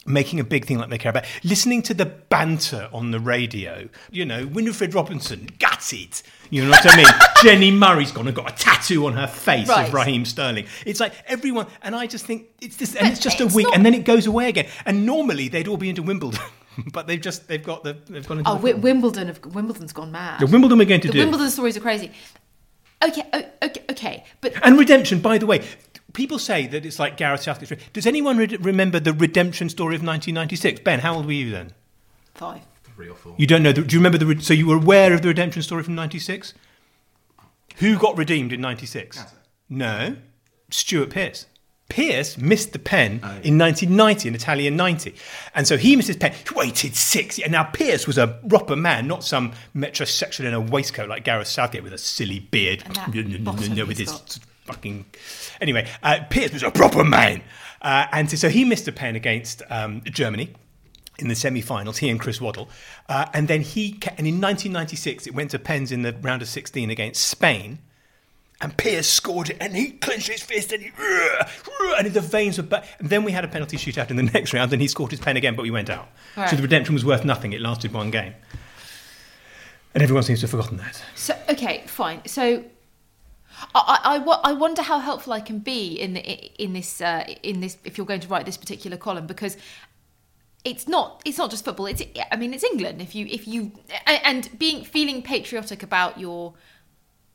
making 0.06 0.40
a 0.40 0.44
big 0.44 0.66
thing 0.66 0.78
like 0.78 0.90
they 0.90 0.98
care 0.98 1.10
about, 1.10 1.26
listening 1.44 1.82
to 1.82 1.94
the 1.94 2.06
banter 2.06 2.90
on 2.94 3.12
the 3.12 3.20
radio. 3.20 3.90
You 4.12 4.26
know, 4.26 4.46
Winifred 4.48 4.94
Robinson, 4.94 5.50
got 5.60 5.92
it. 5.94 6.22
You 6.52 6.64
know 6.64 6.70
what 6.70 6.86
I 6.92 6.96
mean? 6.98 7.08
Jenny 7.44 7.72
Murray's 7.72 8.12
gone 8.12 8.28
and 8.28 8.36
got 8.36 8.52
a 8.52 8.56
tattoo 8.56 9.08
on 9.08 9.14
her 9.14 9.28
face 9.28 9.68
Right. 9.68 9.88
of 9.88 9.94
Raheem 9.94 10.24
Sterling. 10.26 10.68
It's 10.86 11.00
like 11.00 11.14
everyone, 11.28 11.68
and 11.82 11.96
I 11.96 12.06
just 12.08 12.26
think 12.26 12.46
it's 12.62 12.76
this, 12.78 12.96
and 12.96 13.08
it's 13.08 13.20
just 13.20 13.42
a 13.42 13.48
week, 13.48 13.66
not- 13.68 13.76
and 13.78 13.86
then 13.86 13.94
it 13.96 14.06
goes 14.06 14.28
away 14.28 14.48
again. 14.50 14.68
And 14.86 15.06
normally 15.06 15.48
they'd 15.50 15.68
all 15.68 15.78
be 15.78 15.90
into 15.90 16.04
Wimbledon, 16.04 16.40
but 16.94 17.08
they've 17.08 17.20
just 17.22 17.48
they've 17.48 17.64
got 17.64 17.84
the 17.84 17.98
they've 18.08 18.28
gone 18.28 18.38
into. 18.40 18.50
Oh, 18.52 18.56
Wi- 18.56 18.80
Wimbledon, 18.80 19.28
have, 19.28 19.44
Wimbledon's 19.44 19.92
gone 19.94 20.12
mad. 20.12 20.40
The 20.40 20.46
Wimbledon 20.48 20.78
we're 20.78 20.86
going 20.86 21.02
to 21.02 21.08
The 21.08 21.14
do. 21.14 21.20
Wimbledon 21.20 21.50
stories 21.50 21.76
are 21.78 21.82
crazy. 21.82 22.12
Okay, 23.04 23.24
okay, 23.62 23.84
okay, 23.92 24.24
but 24.42 24.54
And 24.64 24.80
redemption, 24.80 25.20
by 25.20 25.38
the 25.38 25.46
way, 25.46 25.66
people 26.16 26.40
say 26.40 26.66
that 26.68 26.86
it's 26.86 26.98
like 26.98 27.18
Gareth 27.18 27.44
Southgate's. 27.44 27.68
story. 27.68 27.82
Does 27.94 28.08
anyone 28.08 28.38
re- 28.38 28.58
remember 28.60 29.00
the 29.00 29.14
redemption 29.14 29.70
story 29.70 29.96
of 29.96 30.02
1996? 30.02 30.82
Ben, 30.82 31.00
how 31.02 31.16
old 31.16 31.26
were 31.28 31.32
you 31.34 31.52
then? 31.52 31.74
five. 32.34 32.62
Three 32.96 33.10
or 33.10 33.16
four. 33.16 33.36
You 33.38 33.46
don't 33.46 33.62
know. 33.62 33.72
The, 33.74 33.82
do 33.82 33.94
you 33.94 34.00
remember 34.00 34.18
the? 34.18 34.26
re- 34.26 34.40
So 34.42 34.54
you 34.54 34.68
were 34.68 34.78
aware 34.78 35.14
of 35.14 35.22
the 35.22 35.28
redemption 35.28 35.62
story 35.62 35.84
from 35.84 35.96
'96? 35.96 36.54
Who 37.78 37.98
got 37.98 38.18
redeemed 38.18 38.54
in 38.54 38.62
'96? 38.62 39.22
No, 39.70 40.16
Stuart 40.70 41.10
Pearce. 41.10 41.46
Pearce 41.88 42.38
missed 42.38 42.74
the 42.74 42.80
pen 42.80 43.20
oh, 43.24 43.28
in 43.44 43.60
1990, 43.60 44.30
an 44.30 44.36
Italia 44.36 44.72
90. 44.72 45.14
And 45.54 45.68
so 45.68 45.78
he 45.78 45.96
missed 45.96 46.08
his 46.08 46.18
pen. 46.18 46.34
He 46.34 46.56
waited 46.56 46.96
six 46.96 47.38
years. 47.38 47.52
Now, 47.52 47.64
Pearce 47.66 48.08
was 48.08 48.18
a 48.18 48.28
proper 48.50 48.76
man, 48.76 49.08
not 49.08 49.24
some 49.24 49.54
metrosexual 49.76 50.46
in 50.46 50.54
a 50.56 50.60
waistcoat 50.60 51.10
like 51.10 51.24
Gareth 51.24 51.48
Southgate 51.48 51.84
with 51.84 51.94
a 51.94 51.98
silly 52.00 52.40
beard. 52.40 52.84
And 52.86 52.96
that 52.96 53.44
bottom 53.44 53.88
with 53.88 54.00
his 54.00 54.12
got. 54.12 54.40
Fucking. 54.66 55.06
Anyway, 55.62 55.88
uh, 56.04 56.20
Pearce 56.30 56.54
was 56.54 56.64
a 56.64 56.72
proper 56.72 57.04
man. 57.04 57.42
Uh, 57.82 58.08
and 58.12 58.30
so 58.30 58.50
he 58.50 58.66
missed 58.66 58.88
a 58.88 58.92
pen 58.92 59.16
against 59.16 59.62
um, 59.70 60.02
Germany 60.06 60.54
in 61.20 61.28
the 61.28 61.36
semi-finals, 61.36 62.00
he 62.00 62.10
and 62.10 62.20
Chris 62.20 62.42
Waddle, 62.42 62.70
uh, 63.08 63.26
and 63.34 63.48
then 63.48 63.62
he 63.62 64.00
and 64.18 64.28
in 64.28 64.42
1996 64.42 65.28
it 65.28 65.34
went 65.34 65.52
to 65.52 65.60
pens 65.60 65.92
in 65.92 66.02
the 66.02 66.14
round 66.14 66.42
of 66.42 66.48
16 66.48 66.90
against 66.90 67.24
Spain, 67.24 67.80
and 68.60 68.76
Pearce 68.78 69.08
scored 69.08 69.50
it, 69.50 69.58
and 69.62 69.76
he 69.76 69.92
clenched 69.92 70.30
his 70.30 70.42
fist 70.42 70.72
and 70.72 70.82
he 70.82 70.92
and 71.98 72.08
the 72.08 72.22
veins 72.22 72.60
were. 72.60 72.84
And 73.00 73.10
then 73.10 73.24
we 73.24 73.32
had 73.32 73.46
a 73.46 73.48
penalty 73.48 73.78
shootout 73.78 74.10
in 74.10 74.16
the 74.16 74.24
next 74.34 74.54
round, 74.54 74.74
and 74.74 74.82
he 74.82 74.88
scored 74.88 75.12
his 75.12 75.20
pen 75.20 75.38
again, 75.38 75.56
but 75.56 75.64
we 75.64 75.72
went 75.72 75.90
out. 75.90 76.08
Right. 76.36 76.50
So 76.50 76.56
the 76.56 76.62
redemption 76.62 76.94
was 76.94 77.06
worth 77.06 77.24
nothing. 77.24 77.54
It 77.54 77.62
lasted 77.62 77.94
one 77.94 78.12
game, 78.12 78.34
and 79.94 80.04
everyone 80.04 80.24
seems 80.24 80.40
to 80.40 80.44
have 80.46 80.52
forgotten 80.52 80.78
that. 80.78 81.02
So 81.16 81.38
okay, 81.50 81.84
fine. 81.88 82.22
So 82.26 82.64
I, 83.74 84.00
I, 84.04 84.50
I 84.50 84.54
wonder 84.54 84.82
how 84.82 85.00
helpful 85.00 85.34
I 85.34 85.42
can 85.42 85.60
be 85.60 85.94
in 85.94 86.14
the, 86.14 86.22
in 86.62 86.74
this 86.74 87.02
uh, 87.02 87.26
in 87.44 87.62
this 87.62 87.78
if 87.84 87.98
you're 87.98 88.08
going 88.08 88.22
to 88.22 88.28
write 88.28 88.46
this 88.46 88.58
particular 88.58 88.98
column 88.98 89.28
because 89.28 89.58
it's 90.64 90.88
not 90.88 91.22
it's 91.26 91.38
not 91.38 91.52
just 91.52 91.64
football. 91.64 91.86
It's 91.86 92.02
I 92.32 92.36
mean 92.36 92.54
it's 92.54 92.64
England. 92.64 93.02
If 93.02 93.16
you 93.16 93.28
if 93.28 93.48
you 93.48 93.72
and 94.06 94.50
being 94.58 94.84
feeling 94.84 95.22
patriotic 95.22 95.84
about 95.84 96.20
your 96.20 96.54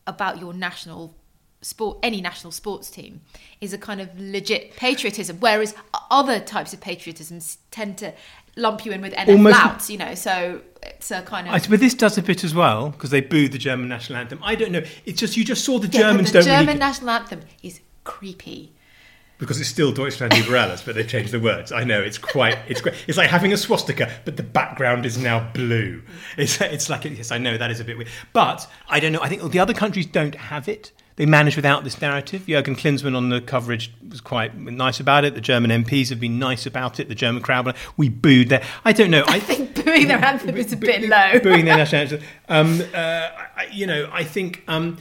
about 0.06 0.40
your 0.40 0.52
national 0.52 1.14
sport 1.62 1.98
any 2.02 2.20
national 2.22 2.50
sports 2.50 2.90
team 2.90 3.20
is 3.60 3.74
a 3.74 3.78
kind 3.78 4.00
of 4.00 4.08
legit 4.18 4.74
patriotism 4.76 5.36
whereas 5.40 5.74
other 6.10 6.40
types 6.40 6.72
of 6.72 6.80
patriotism 6.80 7.38
tend 7.70 7.98
to 7.98 8.14
lump 8.56 8.84
you 8.84 8.92
in 8.92 9.00
with 9.02 9.12
NF 9.14 9.28
Almost- 9.28 9.58
louts, 9.58 9.90
you 9.90 9.98
know. 9.98 10.14
So 10.14 10.60
it's 10.82 11.10
a 11.10 11.22
kind 11.22 11.46
of. 11.48 11.54
I, 11.54 11.58
but 11.68 11.80
this 11.80 11.94
does 11.94 12.18
a 12.18 12.22
bit 12.22 12.44
as 12.44 12.54
well 12.54 12.90
because 12.90 13.10
they 13.10 13.20
booed 13.20 13.52
the 13.52 13.58
German 13.58 13.88
national 13.88 14.18
anthem. 14.18 14.38
I 14.42 14.54
don't 14.54 14.72
know. 14.72 14.82
It's 15.04 15.20
just 15.20 15.36
you 15.36 15.44
just 15.44 15.64
saw 15.64 15.78
the 15.78 15.88
Yeah, 15.88 16.00
Germans 16.00 16.28
the 16.32 16.38
don't 16.38 16.44
the 16.44 16.50
German 16.50 16.66
really 16.66 16.78
national 16.78 17.10
anthem 17.10 17.40
is 17.62 17.80
creepy. 18.04 18.72
because 19.38 19.58
it's 19.58 19.70
still 19.70 19.90
Deutschland 19.92 20.34
über 20.34 20.54
alles, 20.56 20.82
but 20.82 20.94
they've 20.94 21.08
changed 21.08 21.32
the 21.32 21.40
words. 21.40 21.72
I 21.72 21.82
know 21.84 22.00
it's 22.02 22.18
quite 22.18 22.58
it's 22.68 22.80
great. 22.82 22.94
It's 23.06 23.16
like 23.16 23.30
having 23.30 23.52
a 23.54 23.56
swastika, 23.56 24.10
but 24.26 24.36
the 24.36 24.42
background 24.42 25.06
is 25.06 25.16
now 25.16 25.50
blue. 25.54 26.02
It's 26.36 26.60
it's 26.60 26.90
like 26.90 27.04
yes, 27.04 27.30
I 27.32 27.38
know 27.38 27.56
that 27.56 27.70
is 27.70 27.80
a 27.80 27.84
bit 27.84 27.96
weird, 27.96 28.10
but 28.34 28.68
I 28.88 29.00
don't 29.00 29.12
know. 29.12 29.22
I 29.22 29.28
think 29.28 29.50
the 29.50 29.58
other 29.58 29.72
countries 29.74 30.06
don't 30.06 30.34
have 30.34 30.68
it. 30.68 30.92
They 31.20 31.26
manage 31.26 31.54
without 31.54 31.84
this 31.84 32.00
narrative. 32.00 32.46
Jürgen 32.46 32.78
Klinsmann 32.78 33.14
on 33.14 33.28
the 33.28 33.42
coverage 33.42 33.92
was 34.08 34.22
quite 34.22 34.56
nice 34.56 35.00
about 35.00 35.22
it. 35.26 35.34
The 35.34 35.42
German 35.42 35.70
MPs 35.84 36.08
have 36.08 36.18
been 36.18 36.38
nice 36.38 36.64
about 36.64 36.98
it. 36.98 37.10
The 37.10 37.14
German 37.14 37.42
crowd, 37.42 37.76
we 37.98 38.08
booed 38.08 38.48
there. 38.48 38.62
I 38.86 38.94
don't 38.94 39.10
know. 39.10 39.24
I 39.28 39.34
I 39.34 39.38
think 39.38 39.84
booing 39.84 40.08
their 40.08 40.24
anthem 40.24 40.56
is 40.56 40.72
a 40.72 40.78
bit 40.78 41.02
low. 41.02 41.38
booing 41.40 41.66
their 41.66 41.76
national 41.84 42.00
anthem. 42.00 42.20
Um, 42.48 42.80
uh, 42.94 43.28
I, 43.54 43.68
you 43.70 43.86
know, 43.86 44.08
I 44.10 44.24
think 44.24 44.64
um, 44.66 44.96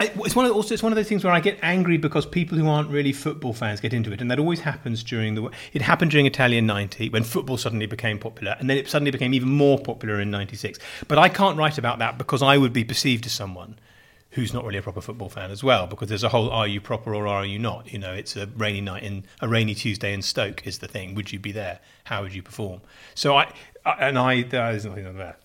it's 0.00 0.36
one 0.36 0.44
of 0.44 0.52
also 0.52 0.74
it's 0.74 0.82
one 0.82 0.92
of 0.92 0.96
those 0.96 1.08
things 1.08 1.24
where 1.24 1.32
I 1.32 1.40
get 1.40 1.58
angry 1.62 1.96
because 1.96 2.26
people 2.26 2.58
who 2.58 2.68
aren't 2.68 2.90
really 2.90 3.14
football 3.14 3.54
fans 3.54 3.80
get 3.80 3.94
into 3.94 4.12
it, 4.12 4.20
and 4.20 4.30
that 4.30 4.38
always 4.38 4.60
happens 4.60 5.02
during 5.02 5.34
the. 5.34 5.50
It 5.72 5.80
happened 5.80 6.10
during 6.10 6.26
Italia 6.26 6.60
'90 6.60 7.08
when 7.08 7.24
football 7.24 7.56
suddenly 7.56 7.86
became 7.86 8.18
popular, 8.18 8.54
and 8.60 8.68
then 8.68 8.76
it 8.76 8.86
suddenly 8.90 9.12
became 9.12 9.32
even 9.32 9.48
more 9.48 9.78
popular 9.78 10.20
in 10.20 10.30
'96. 10.30 10.78
But 11.08 11.16
I 11.16 11.30
can't 11.30 11.56
write 11.56 11.78
about 11.78 12.00
that 12.00 12.18
because 12.18 12.42
I 12.42 12.58
would 12.58 12.74
be 12.74 12.84
perceived 12.84 13.24
as 13.24 13.32
someone 13.32 13.78
who's 14.34 14.52
not 14.52 14.64
really 14.64 14.78
a 14.78 14.82
proper 14.82 15.00
football 15.00 15.28
fan 15.28 15.50
as 15.50 15.62
well 15.64 15.86
because 15.86 16.08
there's 16.08 16.24
a 16.24 16.28
whole 16.28 16.50
are 16.50 16.66
you 16.68 16.80
proper 16.80 17.14
or 17.14 17.26
are 17.26 17.44
you 17.46 17.58
not 17.58 17.92
you 17.92 17.98
know 17.98 18.12
it's 18.12 18.36
a 18.36 18.46
rainy 18.56 18.80
night 18.80 19.02
in 19.02 19.24
a 19.40 19.48
rainy 19.48 19.74
tuesday 19.74 20.12
in 20.12 20.20
stoke 20.22 20.66
is 20.66 20.78
the 20.78 20.88
thing 20.88 21.14
would 21.14 21.32
you 21.32 21.38
be 21.38 21.52
there 21.52 21.78
how 22.04 22.22
would 22.22 22.34
you 22.34 22.42
perform 22.42 22.80
so 23.14 23.36
i, 23.36 23.50
I 23.86 23.92
and 24.08 24.18
i 24.18 24.42
there's 24.42 24.84
nothing 24.84 25.06
on 25.06 25.16
there 25.16 25.36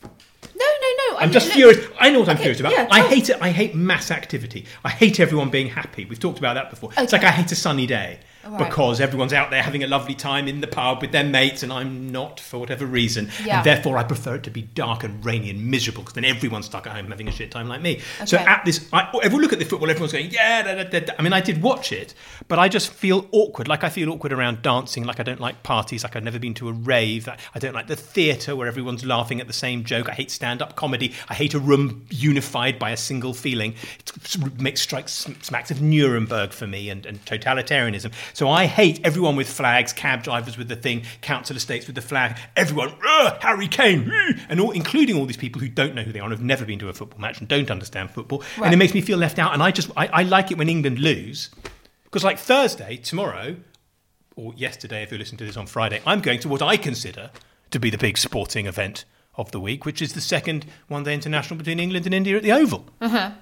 No, 0.56 0.66
no, 0.66 1.12
no. 1.12 1.18
I 1.18 1.24
I'm 1.24 1.30
mean, 1.30 1.34
just 1.34 1.52
furious. 1.52 1.86
I 2.00 2.10
know 2.12 2.20
what 2.22 2.30
I'm 2.30 2.36
Okay, 2.36 2.44
furious 2.44 2.60
about. 2.62 2.72
yeah, 2.72 2.88
I 2.90 3.02
hate 3.08 3.30
it. 3.30 3.38
I 3.42 3.50
hate 3.52 3.76
mass 3.76 4.10
activity. 4.10 4.66
I 4.86 4.90
hate 4.90 5.20
everyone 5.20 5.50
being 5.50 5.68
happy. 5.68 6.06
We've 6.06 6.20
talked 6.20 6.40
about 6.40 6.54
that 6.56 6.70
before. 6.70 6.92
It's 6.98 7.12
like 7.12 7.24
I 7.26 7.32
hate 7.32 7.52
a 7.52 7.56
sunny 7.56 7.86
day 7.86 8.20
Right. 8.46 8.58
because 8.70 9.02
everyone's 9.02 9.34
out 9.34 9.52
there 9.52 9.62
having 9.62 9.84
a 9.84 9.88
lovely 9.88 10.16
time 10.16 10.48
in 10.48 10.62
the 10.62 10.68
pub 10.68 11.02
with 11.02 11.12
their 11.12 11.26
mates, 11.26 11.62
and 11.62 11.74
I'm 11.74 12.10
not 12.12 12.40
for 12.40 12.58
whatever 12.58 12.86
reason. 12.86 13.30
Yeah. 13.44 13.58
And 13.58 13.66
therefore, 13.66 13.98
I 13.98 14.04
prefer 14.04 14.36
it 14.36 14.44
to 14.44 14.50
be 14.50 14.62
dark 14.62 15.04
and 15.04 15.24
rainy 15.26 15.50
and 15.50 15.68
miserable 15.68 16.04
because 16.04 16.14
then 16.14 16.26
everyone's 16.26 16.68
stuck 16.68 16.88
at 16.88 16.96
home 16.96 17.12
having 17.12 17.28
a 17.28 17.32
shit 17.32 17.52
time 17.52 17.68
like 17.68 17.82
me. 17.82 18.02
So 18.26 18.38
at 18.38 18.64
this, 18.64 18.88
I, 18.94 19.10
everyone 19.24 19.42
look 19.42 19.54
at 19.54 19.60
the 19.60 19.66
football. 19.66 19.90
Everyone's 19.90 20.14
going, 20.14 20.32
yeah. 20.32 20.64
Da, 20.64 20.84
da, 20.84 21.00
da. 21.00 21.14
I 21.20 21.22
mean, 21.22 21.34
I 21.34 21.42
did 21.42 21.62
watch 21.62 21.92
it, 21.92 22.14
but 22.48 22.60
I 22.60 22.70
just 22.70 22.92
feel 22.92 23.28
awkward. 23.32 23.68
Like 23.68 23.84
I 23.84 23.90
feel 23.90 24.10
awkward 24.10 24.32
around 24.32 24.62
dancing. 24.62 25.04
Like 25.04 25.20
I 25.20 25.24
don't 25.24 25.42
like 25.42 25.62
parties. 25.64 26.04
Like 26.04 26.16
I've 26.16 26.24
never 26.24 26.40
been 26.40 26.54
to 26.56 26.70
a 26.70 26.74
rave. 26.74 27.28
Like, 27.28 27.40
I 27.54 27.60
don't 27.60 27.74
like 27.74 27.88
the 27.88 27.96
theatre 27.96 28.56
where 28.56 28.68
everyone's 28.68 29.06
laughing 29.06 29.42
at 29.42 29.48
the 29.48 29.54
same 29.54 29.84
joke. 29.84 30.10
I 30.10 30.14
hate 30.14 30.32
stand-up 30.32 30.76
comedy. 30.76 31.14
I 31.28 31.34
hate 31.34 31.54
a 31.54 31.60
room 31.60 32.06
unified 32.10 32.80
by 32.80 32.92
a 32.92 32.98
single 32.98 33.34
feeling. 33.34 33.76
It 34.00 34.62
makes 34.62 34.82
strikes 34.82 35.28
smacks 35.42 35.72
of 35.72 35.82
Nuremberg 35.82 36.52
for 36.54 36.68
me 36.68 36.90
and, 36.90 37.06
and 37.06 37.24
totalitarianism. 37.26 38.14
So 38.34 38.50
I 38.50 38.66
hate 38.66 39.00
everyone 39.04 39.36
with 39.36 39.50
flags, 39.50 39.94
cab 39.94 40.24
drivers 40.24 40.58
with 40.58 40.68
the 40.68 40.76
thing, 40.76 41.04
council 41.22 41.56
estates 41.56 41.88
with 41.88 41.96
the 41.96 42.02
flag. 42.02 42.38
Everyone, 42.56 42.94
Harry 43.42 43.68
Kane, 43.68 44.12
ugh," 44.12 44.36
and 44.50 44.60
all, 44.60 44.72
including 44.72 45.18
all 45.18 45.26
these 45.26 45.38
people 45.38 45.62
who 45.62 45.70
don't 45.70 45.96
know 45.96 46.04
who 46.04 46.12
they 46.12 46.20
are 46.20 46.24
and 46.24 46.32
have 46.32 46.42
never 46.42 46.66
been 46.66 46.80
to 46.80 46.90
a 46.90 46.94
football 46.94 47.20
match 47.20 47.40
and 47.40 47.48
don't 47.48 47.70
understand 47.72 48.12
football, 48.12 48.44
and 48.64 48.74
it 48.74 48.78
makes 48.78 48.94
me 48.94 49.02
feel 49.02 49.18
left 49.18 49.40
out. 49.40 49.54
And 49.54 49.62
I 49.64 49.72
just 49.72 49.90
I, 49.98 50.08
I 50.08 50.24
like 50.24 50.52
it 50.52 50.58
when 50.58 50.70
England 50.70 51.00
lose 51.00 51.50
because 52.06 52.24
like 52.24 52.38
Thursday 52.40 52.98
tomorrow 52.98 53.56
or 54.36 54.54
yesterday, 54.56 55.04
if 55.04 55.12
you 55.12 55.18
listen 55.18 55.38
to 55.38 55.46
this 55.46 55.58
on 55.58 55.68
Friday, 55.68 56.02
I'm 56.06 56.22
going 56.22 56.40
to 56.40 56.48
what 56.50 56.62
I 56.62 56.78
consider 56.78 57.30
to 57.72 57.80
be 57.80 57.90
the 57.90 57.98
big 57.98 58.18
sporting 58.18 58.66
event 58.68 59.06
of 59.36 59.52
the 59.52 59.60
week, 59.60 59.86
which 59.86 60.02
is 60.02 60.14
the 60.14 60.22
second 60.22 60.66
one 60.88 61.04
day 61.04 61.14
international 61.14 61.58
between 61.58 61.80
England 61.80 62.06
and 62.06 62.16
India 62.16 62.36
at 62.38 62.44
the 62.44 62.52
Oval. 62.52 62.86
Mm-hmm. 63.02 63.36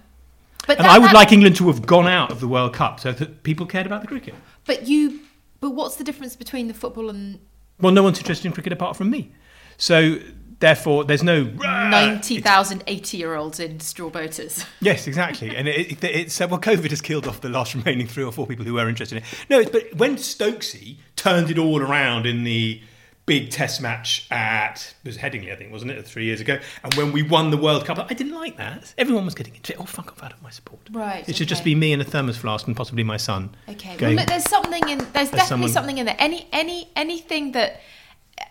But 0.67 0.77
And 0.77 0.86
that- 0.86 0.91
I 0.91 0.98
would 0.98 1.10
that- 1.10 1.13
like 1.15 1.32
England 1.32 1.56
to 1.58 1.67
have 1.67 1.86
gone 1.86 2.08
out 2.08 2.32
of 2.32 2.39
the 2.39 2.48
World 2.48 2.74
Cup 2.74 3.00
so 3.00 3.12
that 3.13 3.44
people 3.44 3.65
cared 3.65 3.86
about 3.86 4.01
the 4.01 4.08
cricket. 4.08 4.34
But 4.68 4.88
you. 4.88 5.22
But 5.60 5.72
what's 5.72 5.96
the 5.96 6.04
difference 6.04 6.36
between 6.36 6.68
the 6.68 6.74
football 6.76 7.10
and 7.10 7.40
Well, 7.82 7.92
no 7.92 8.04
one's 8.04 8.20
interested 8.20 8.46
in 8.46 8.54
cricket 8.54 8.74
apart 8.74 8.96
from 8.96 9.10
me. 9.10 9.32
So, 9.78 10.20
therefore, 10.60 11.04
there's 11.04 11.24
no. 11.24 11.44
ninety 11.44 12.40
thousand 12.40 12.84
eighty-year-olds 12.86 13.60
in 13.60 13.80
straw 13.80 14.10
boaters? 14.10 14.64
Yes, 14.80 15.08
exactly. 15.08 15.56
And 15.56 15.68
it, 15.68 15.94
it, 15.94 16.04
it's 16.04 16.40
uh, 16.40 16.48
well, 16.48 16.60
COVID 16.60 16.92
has 16.92 17.02
killed 17.02 17.28
off 17.28 17.42
the 17.42 17.50
last 17.50 17.74
remaining 17.74 18.06
three 18.06 18.24
or 18.24 18.32
four 18.32 18.46
people 18.46 18.66
who 18.66 18.76
were 18.76 18.88
interested 18.88 19.18
in 19.18 19.24
it. 19.24 19.46
No, 19.50 19.64
but 19.72 19.96
when 19.96 20.18
Stokesy 20.18 20.98
turned 21.16 21.50
it 21.50 21.58
all 21.58 21.82
around 21.82 22.28
in 22.28 22.44
the 22.44 22.82
big 23.27 23.51
Test 23.51 23.81
match 23.81 24.25
at 24.31 24.96
it 25.03 25.07
was 25.07 25.17
Headingley, 25.17 25.51
I 25.51 25.55
think, 25.55 25.72
wasn't 25.72 25.91
it, 25.91 26.07
three 26.07 26.24
years 26.25 26.41
ago? 26.41 26.57
And 26.84 26.93
when 26.96 27.12
we 27.12 27.22
won 27.22 27.51
the 27.51 27.57
World 27.57 27.86
Cup, 27.86 28.00
I 28.10 28.13
didn't 28.15 28.34
like 28.34 28.57
that. 28.57 28.96
Everyone 28.98 29.25
was 29.25 29.36
getting 29.36 29.53
into 29.53 29.74
it. 29.74 29.79
Oh, 29.79 29.84
fuck 29.86 30.12
off 30.13 30.24
out 30.24 30.34
of 30.34 30.41
my 30.41 30.50
support. 30.50 30.79
Right, 30.91 31.27
It 31.27 31.36
should 31.36 31.50
just 31.50 31.63
be 31.65 31.75
me 31.75 31.93
and 31.93 32.01
a 32.01 32.05
thermos 32.05 32.38
flask 32.38 32.65
and 32.65 32.75
possibly 32.75 33.03
my 33.03 33.17
son. 33.17 33.53
Okay. 33.69 33.98
Well, 34.00 34.13
look, 34.13 34.27
there's 34.27 34.50
something 34.50 34.89
in. 34.89 34.98
There's 35.13 35.29
definitely 35.29 35.46
someone- 35.46 35.69
something 35.69 35.98
in 36.00 36.05
there. 36.07 36.15
Any 36.17 36.48
any 36.51 36.89
anything 36.96 37.51
that 37.51 37.81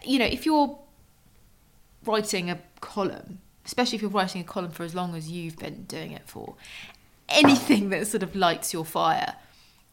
you 0.04 0.18
know, 0.18 0.26
if 0.26 0.44
you're 0.44 0.78
writing 2.04 2.50
a 2.50 2.58
column, 2.80 3.40
especially 3.64 3.96
if 3.96 4.02
you're 4.02 4.10
writing 4.10 4.42
a 4.42 4.44
column 4.44 4.70
for 4.70 4.82
as 4.84 4.94
long 4.94 5.14
as 5.16 5.30
you've 5.30 5.56
been 5.56 5.84
doing 5.84 6.12
it 6.12 6.22
for, 6.26 6.54
anything 7.30 7.88
that 7.90 8.06
sort 8.06 8.22
of 8.22 8.36
lights 8.36 8.72
your 8.74 8.84
fire 8.84 9.36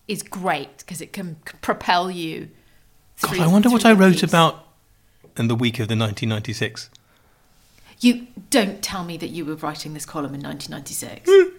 is 0.07 0.21
great 0.23 0.79
because 0.79 0.99
it 0.99 1.13
can 1.13 1.37
propel 1.61 2.11
you. 2.11 2.49
God, 3.21 3.39
I 3.39 3.47
wonder 3.47 3.69
what 3.69 3.85
I 3.85 3.93
wrote 3.93 4.23
about 4.23 4.67
in 5.37 5.47
the 5.47 5.55
week 5.55 5.75
of 5.75 5.87
the 5.87 5.95
1996. 5.95 6.89
You 7.99 8.27
don't 8.49 8.81
tell 8.81 9.03
me 9.03 9.17
that 9.17 9.29
you 9.29 9.45
were 9.45 9.55
writing 9.55 9.93
this 9.93 10.05
column 10.05 10.35
in 10.35 10.41
1996. 10.41 11.29
Hmm. 11.31 11.57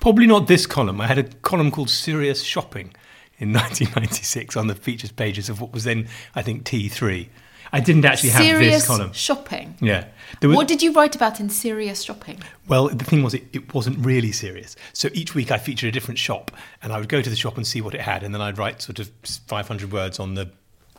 Probably 0.00 0.26
not 0.26 0.46
this 0.48 0.66
column. 0.66 1.00
I 1.00 1.06
had 1.06 1.18
a 1.18 1.24
column 1.24 1.70
called 1.70 1.90
Serious 1.90 2.42
Shopping 2.42 2.94
in 3.38 3.52
1996 3.52 4.56
on 4.56 4.66
the 4.66 4.74
features 4.74 5.12
pages 5.12 5.48
of 5.48 5.60
what 5.60 5.72
was 5.72 5.84
then, 5.84 6.08
I 6.34 6.42
think, 6.42 6.64
T3. 6.64 7.28
I 7.72 7.80
didn't 7.80 8.04
actually 8.04 8.30
have 8.30 8.42
serious 8.42 8.74
this 8.74 8.86
column. 8.86 9.12
shopping. 9.12 9.74
Yeah. 9.80 10.06
Was, 10.40 10.56
What 10.56 10.68
did 10.68 10.82
you 10.82 10.92
write 10.92 11.16
about 11.16 11.40
in 11.40 11.50
serious 11.50 12.02
shopping? 12.02 12.40
well, 12.68 12.88
the 12.88 13.04
thing 13.04 13.22
was, 13.22 13.34
it, 13.34 13.44
it 13.52 13.74
wasn't 13.74 14.04
really 14.04 14.32
serious. 14.32 14.76
So 14.92 15.08
each 15.12 15.34
week 15.34 15.50
I 15.50 15.58
featured 15.58 15.88
a 15.88 15.92
different 15.92 16.18
shop, 16.18 16.52
and 16.80 16.92
I 16.92 16.98
would 17.00 17.08
go 17.08 17.20
to 17.20 17.28
the 17.28 17.36
shop 17.36 17.56
and 17.56 17.66
see 17.66 17.80
what 17.80 17.94
it 17.94 18.00
had, 18.00 18.22
and 18.22 18.32
then 18.32 18.40
I'd 18.40 18.56
write 18.56 18.82
sort 18.82 19.00
of 19.00 19.10
500 19.24 19.92
words 19.92 20.20
on 20.20 20.34
the 20.34 20.50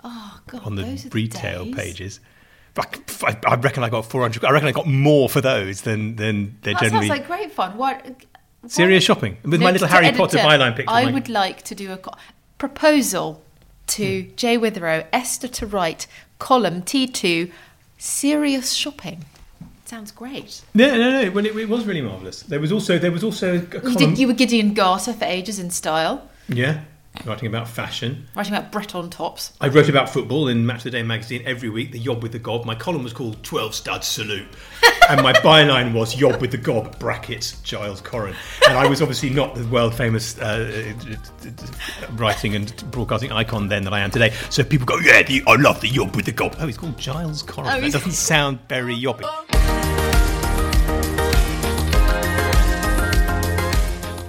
Oh 0.04 0.40
God, 0.48 0.64
on 0.66 0.76
the 0.76 1.10
retail 1.14 1.66
days. 1.66 1.76
pages. 1.76 2.20
I, 2.78 3.36
I 3.48 3.56
reckon 3.56 3.84
I 3.84 3.90
got 3.90 4.06
400. 4.06 4.46
I 4.46 4.52
reckon 4.52 4.68
I 4.68 4.72
got 4.72 4.86
more 4.88 5.28
for 5.28 5.42
those 5.42 5.82
than 5.82 6.16
than 6.16 6.58
they're 6.62 6.74
That 6.76 6.84
generally. 6.84 7.08
sounds 7.08 7.20
like 7.20 7.28
great 7.28 7.52
fun. 7.52 7.76
What? 7.78 8.06
what- 8.06 8.26
Serious 8.72 9.04
shopping. 9.04 9.38
With 9.44 9.62
my 9.62 9.72
little 9.72 9.88
Harry 9.88 10.12
Potter 10.12 10.38
byline 10.40 10.76
picture. 10.76 10.92
I 10.94 11.06
would 11.12 11.30
like 11.30 11.62
to 11.64 11.76
do 11.76 11.92
a 11.94 11.98
co- 11.98 12.14
proposal 12.58 13.42
to 13.88 14.24
Hmm. 14.24 14.36
Jay 14.36 14.58
Witherow, 14.58 15.06
Esther 15.14 15.48
to 15.48 15.66
write 15.66 16.06
column 16.40 16.82
T2, 16.82 17.52
serious 17.98 18.74
shopping. 18.74 19.26
Sounds 19.86 20.12
great. 20.12 20.62
Yeah, 20.74 20.98
no, 20.98 21.12
no. 21.24 21.32
Well, 21.32 21.46
it, 21.46 21.56
it 21.56 21.70
was 21.70 21.86
really 21.86 22.02
marvelous. 22.02 22.42
There 22.42 22.60
was 22.60 22.72
also 22.74 22.98
there 23.00 23.12
was 23.12 23.24
also 23.24 23.56
a 23.60 23.90
You, 23.90 23.96
did, 23.96 24.18
you 24.20 24.28
were 24.28 24.34
Gideon 24.34 24.74
Garter 24.74 25.14
for 25.14 25.24
ages 25.26 25.60
in 25.60 25.70
style, 25.72 26.28
yeah, 26.50 26.82
writing 27.26 27.48
about 27.48 27.68
fashion. 27.68 28.28
writing 28.36 28.54
about 28.54 28.72
Breton 28.72 29.10
tops. 29.10 29.54
I 29.62 29.68
wrote 29.68 29.90
about 29.90 30.10
football 30.10 30.48
in 30.48 30.66
Match 30.66 30.78
of 30.78 30.84
the 30.86 30.92
Day 30.92 31.04
magazine 31.04 31.44
every 31.46 31.70
week. 31.70 31.92
The 31.92 32.00
Yob 32.00 32.24
with 32.24 32.32
the 32.32 32.40
Gob. 32.40 32.66
My 32.66 32.76
column 32.76 33.04
was 33.04 33.14
called 33.14 33.44
Twelve 33.44 33.74
Stud 33.76 34.04
Salute, 34.04 34.48
and 35.10 35.22
my 35.22 35.34
byline 35.34 35.94
was 35.94 36.20
Yob 36.20 36.42
with 36.42 36.52
the 36.52 36.58
Gob 36.58 36.98
brackets 37.00 37.60
Giles 37.62 38.02
Coren. 38.02 38.36
And 38.68 38.78
I 38.78 38.88
was 38.88 39.02
obviously 39.02 39.30
not 39.30 39.56
the 39.56 39.66
world 39.68 39.94
famous 39.94 40.38
uh, 40.40 40.94
writing 42.14 42.56
and 42.56 42.92
broadcasting 42.92 43.32
icon 43.32 43.68
then 43.68 43.84
that 43.84 43.94
I 43.94 44.00
am 44.00 44.12
today. 44.12 44.34
So 44.50 44.64
people 44.64 44.86
go, 44.86 44.98
yeah, 45.00 45.24
the, 45.24 45.44
I 45.48 45.56
love 45.56 45.82
the 45.82 45.90
Yob 45.90 46.16
with 46.16 46.26
the 46.26 46.32
Gob. 46.32 46.56
Oh, 46.60 46.66
he's 46.66 46.78
called 46.78 46.98
Giles 46.98 47.44
Coren. 47.44 47.76
Oh, 47.76 47.82
that 47.82 47.92
doesn't 47.92 48.12
sound 48.12 48.60
very 48.68 48.96
yobby. 48.96 49.28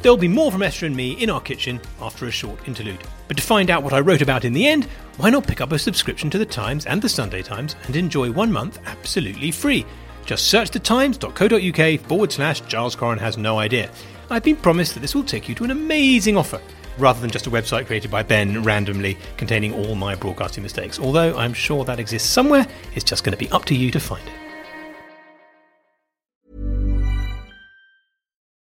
There'll 0.09 0.17
be 0.17 0.27
more 0.27 0.51
from 0.51 0.63
Esther 0.63 0.87
and 0.87 0.97
me 0.97 1.23
in 1.23 1.29
our 1.29 1.39
kitchen 1.39 1.79
after 2.01 2.25
a 2.25 2.31
short 2.31 2.67
interlude. 2.67 3.03
But 3.27 3.37
to 3.37 3.43
find 3.43 3.69
out 3.69 3.83
what 3.83 3.93
I 3.93 4.01
wrote 4.01 4.23
about 4.23 4.47
in 4.47 4.55
the 4.55 4.67
end, 4.67 4.87
why 5.19 5.29
not 5.29 5.47
pick 5.47 5.61
up 5.61 5.71
a 5.71 5.79
subscription 5.79 6.31
to 6.31 6.39
The 6.39 6.47
Times 6.47 6.87
and 6.87 7.03
The 7.03 7.11
Sunday 7.11 7.43
Times 7.43 7.77
and 7.85 7.95
enjoy 7.95 8.33
one 8.33 8.51
month 8.51 8.79
absolutely 8.87 9.51
free? 9.51 9.85
Just 10.25 10.47
search 10.47 10.71
thetimes.co.uk 10.71 12.01
forward 12.09 12.33
slash 12.33 12.63
Giles 12.63 12.97
Coren 12.97 13.19
has 13.19 13.37
no 13.37 13.59
idea. 13.59 13.91
I've 14.31 14.45
been 14.45 14.57
promised 14.57 14.95
that 14.95 15.01
this 15.01 15.15
will 15.15 15.25
take 15.25 15.47
you 15.47 15.55
to 15.57 15.65
an 15.65 15.73
amazing 15.73 16.39
offer, 16.39 16.63
rather 16.97 17.21
than 17.21 17.31
just 17.31 17.47
a 17.47 17.51
website 17.51 17.85
created 17.85 18.11
by 18.11 18.23
Ben 18.23 18.63
randomly 18.63 19.19
containing 19.37 19.75
all 19.75 19.95
my 19.95 20.15
broadcasting 20.15 20.63
mistakes. 20.63 20.99
Although 20.99 21.37
I'm 21.37 21.53
sure 21.53 21.85
that 21.85 22.01
exists 22.01 22.31
somewhere, 22.31 22.67
it's 22.95 23.05
just 23.05 23.25
going 23.25 23.37
to 23.37 23.45
be 23.45 23.51
up 23.51 23.67
to 23.67 23.75
you 23.75 23.91
to 23.91 24.01
find 24.01 24.27
it. 24.27 24.48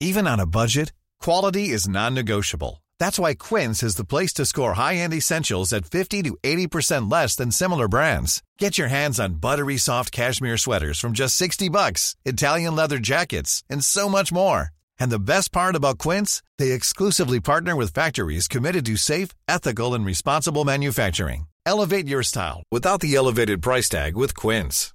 Even 0.00 0.28
on 0.28 0.38
a 0.38 0.46
budget, 0.46 0.92
quality 1.20 1.70
is 1.70 1.88
non-negotiable. 1.88 2.84
That's 3.00 3.18
why 3.18 3.34
Quince 3.34 3.82
is 3.82 3.96
the 3.96 4.06
place 4.06 4.32
to 4.34 4.46
score 4.46 4.74
high-end 4.74 5.12
essentials 5.12 5.72
at 5.72 5.90
50 5.90 6.22
to 6.22 6.36
80% 6.44 7.10
less 7.10 7.34
than 7.34 7.50
similar 7.50 7.88
brands. 7.88 8.40
Get 8.58 8.78
your 8.78 8.86
hands 8.86 9.18
on 9.18 9.40
buttery 9.40 9.76
soft 9.76 10.12
cashmere 10.12 10.56
sweaters 10.56 11.00
from 11.00 11.14
just 11.14 11.34
60 11.34 11.68
bucks, 11.70 12.14
Italian 12.24 12.76
leather 12.76 12.98
jackets, 12.98 13.64
and 13.68 13.84
so 13.84 14.08
much 14.08 14.30
more. 14.30 14.68
And 15.00 15.10
the 15.10 15.18
best 15.18 15.50
part 15.50 15.74
about 15.74 15.98
Quince, 15.98 16.44
they 16.58 16.70
exclusively 16.70 17.40
partner 17.40 17.74
with 17.74 17.92
factories 17.92 18.46
committed 18.46 18.86
to 18.86 18.96
safe, 18.96 19.30
ethical, 19.48 19.94
and 19.94 20.06
responsible 20.06 20.64
manufacturing. 20.64 21.48
Elevate 21.66 22.06
your 22.06 22.22
style 22.22 22.62
without 22.70 23.00
the 23.00 23.16
elevated 23.16 23.60
price 23.60 23.88
tag 23.88 24.14
with 24.16 24.36
Quince. 24.36 24.94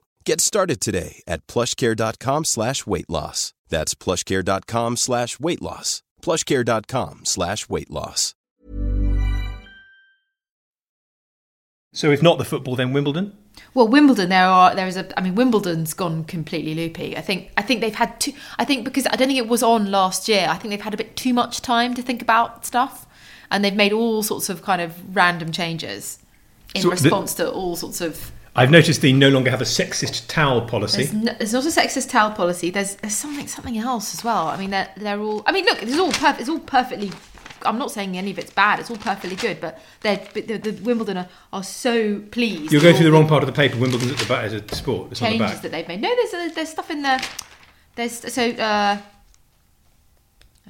Get 0.25 0.39
started 0.41 0.79
today 0.81 1.23
at 1.27 1.45
plushcare.com 1.47 2.45
slash 2.45 2.85
weight 2.85 3.09
loss. 3.09 3.53
That's 3.69 3.95
plushcare.com 3.95 4.97
slash 4.97 5.39
weight 5.39 5.61
loss. 5.61 6.03
plushcare.com 6.21 7.21
slash 7.25 7.67
weight 7.69 7.89
loss. 7.89 8.35
So 11.93 12.11
if 12.11 12.21
not 12.21 12.37
the 12.37 12.45
football, 12.45 12.75
then 12.75 12.93
Wimbledon. 12.93 13.35
Well, 13.73 13.87
Wimbledon, 13.87 14.29
there 14.29 14.45
are 14.45 14.73
there 14.73 14.87
is 14.87 14.95
a. 14.95 15.19
I 15.19 15.21
mean, 15.23 15.35
Wimbledon's 15.35 15.93
gone 15.93 16.23
completely 16.23 16.73
loopy. 16.73 17.17
I 17.17 17.21
think 17.21 17.51
I 17.57 17.61
think 17.61 17.81
they've 17.81 17.93
had 17.93 18.17
too. 18.19 18.31
I 18.57 18.63
think 18.63 18.85
because 18.85 19.05
I 19.07 19.15
don't 19.17 19.27
think 19.27 19.39
it 19.39 19.47
was 19.49 19.61
on 19.61 19.91
last 19.91 20.29
year. 20.29 20.47
I 20.49 20.55
think 20.55 20.69
they've 20.71 20.79
had 20.81 20.93
a 20.93 20.97
bit 20.97 21.17
too 21.17 21.33
much 21.33 21.61
time 21.61 21.93
to 21.95 22.01
think 22.01 22.21
about 22.21 22.65
stuff, 22.65 23.05
and 23.49 23.65
they've 23.65 23.75
made 23.75 23.91
all 23.91 24.23
sorts 24.23 24.47
of 24.49 24.61
kind 24.61 24.81
of 24.81 25.15
random 25.15 25.51
changes 25.51 26.19
in 26.73 26.81
So 26.83 26.87
the- 26.89 26.93
response 26.93 27.33
to 27.35 27.51
all 27.51 27.75
sorts 27.75 27.99
of. 27.99 28.31
I've 28.55 28.71
noticed 28.71 29.01
they 29.01 29.13
no 29.13 29.29
longer 29.29 29.49
have 29.49 29.61
a 29.61 29.65
sexist 29.65 30.27
towel 30.27 30.61
policy. 30.61 31.03
There's, 31.03 31.13
no, 31.13 31.33
there's 31.33 31.53
not 31.53 31.65
a 31.65 31.69
sexist 31.69 32.09
towel 32.09 32.31
policy. 32.31 32.69
There's, 32.69 32.95
there's 32.95 33.15
something 33.15 33.47
something 33.47 33.77
else 33.77 34.13
as 34.13 34.23
well. 34.23 34.47
I 34.47 34.57
mean, 34.57 34.71
they're 34.71 34.89
they're 34.97 35.19
all. 35.19 35.43
I 35.45 35.53
mean, 35.53 35.65
look, 35.65 35.81
it's 35.81 35.97
all 35.97 36.11
perfect. 36.11 36.41
It's 36.41 36.49
all 36.49 36.59
perfectly. 36.59 37.11
I'm 37.63 37.77
not 37.77 37.91
saying 37.91 38.17
any 38.17 38.31
of 38.31 38.39
it's 38.39 38.51
bad. 38.51 38.79
It's 38.79 38.89
all 38.89 38.97
perfectly 38.97 39.37
good. 39.37 39.61
But 39.61 39.79
they're 40.01 40.21
but 40.33 40.47
the, 40.47 40.57
the 40.57 40.71
Wimbledon 40.83 41.17
are, 41.17 41.29
are 41.53 41.63
so 41.63 42.19
pleased. 42.31 42.73
You're 42.73 42.81
going 42.81 42.95
through 42.95 43.05
the 43.05 43.11
wrong 43.11 43.27
part 43.27 43.41
of 43.41 43.47
the 43.47 43.53
paper. 43.53 43.77
Wimbledon's 43.77 44.11
at 44.11 44.17
the 44.17 44.25
back 44.25 44.43
as 44.43 44.53
a 44.53 44.75
sport. 44.75 45.11
It's 45.11 45.21
on 45.21 45.31
the 45.31 45.37
changes 45.37 45.53
back. 45.53 45.61
that 45.61 45.71
they've 45.71 45.87
made. 45.87 46.01
No, 46.01 46.13
there's 46.13 46.33
a, 46.33 46.53
there's 46.53 46.69
stuff 46.69 46.91
in 46.91 47.03
there. 47.03 47.21
There's 47.95 48.33
so. 48.33 48.49
Uh, 48.49 48.97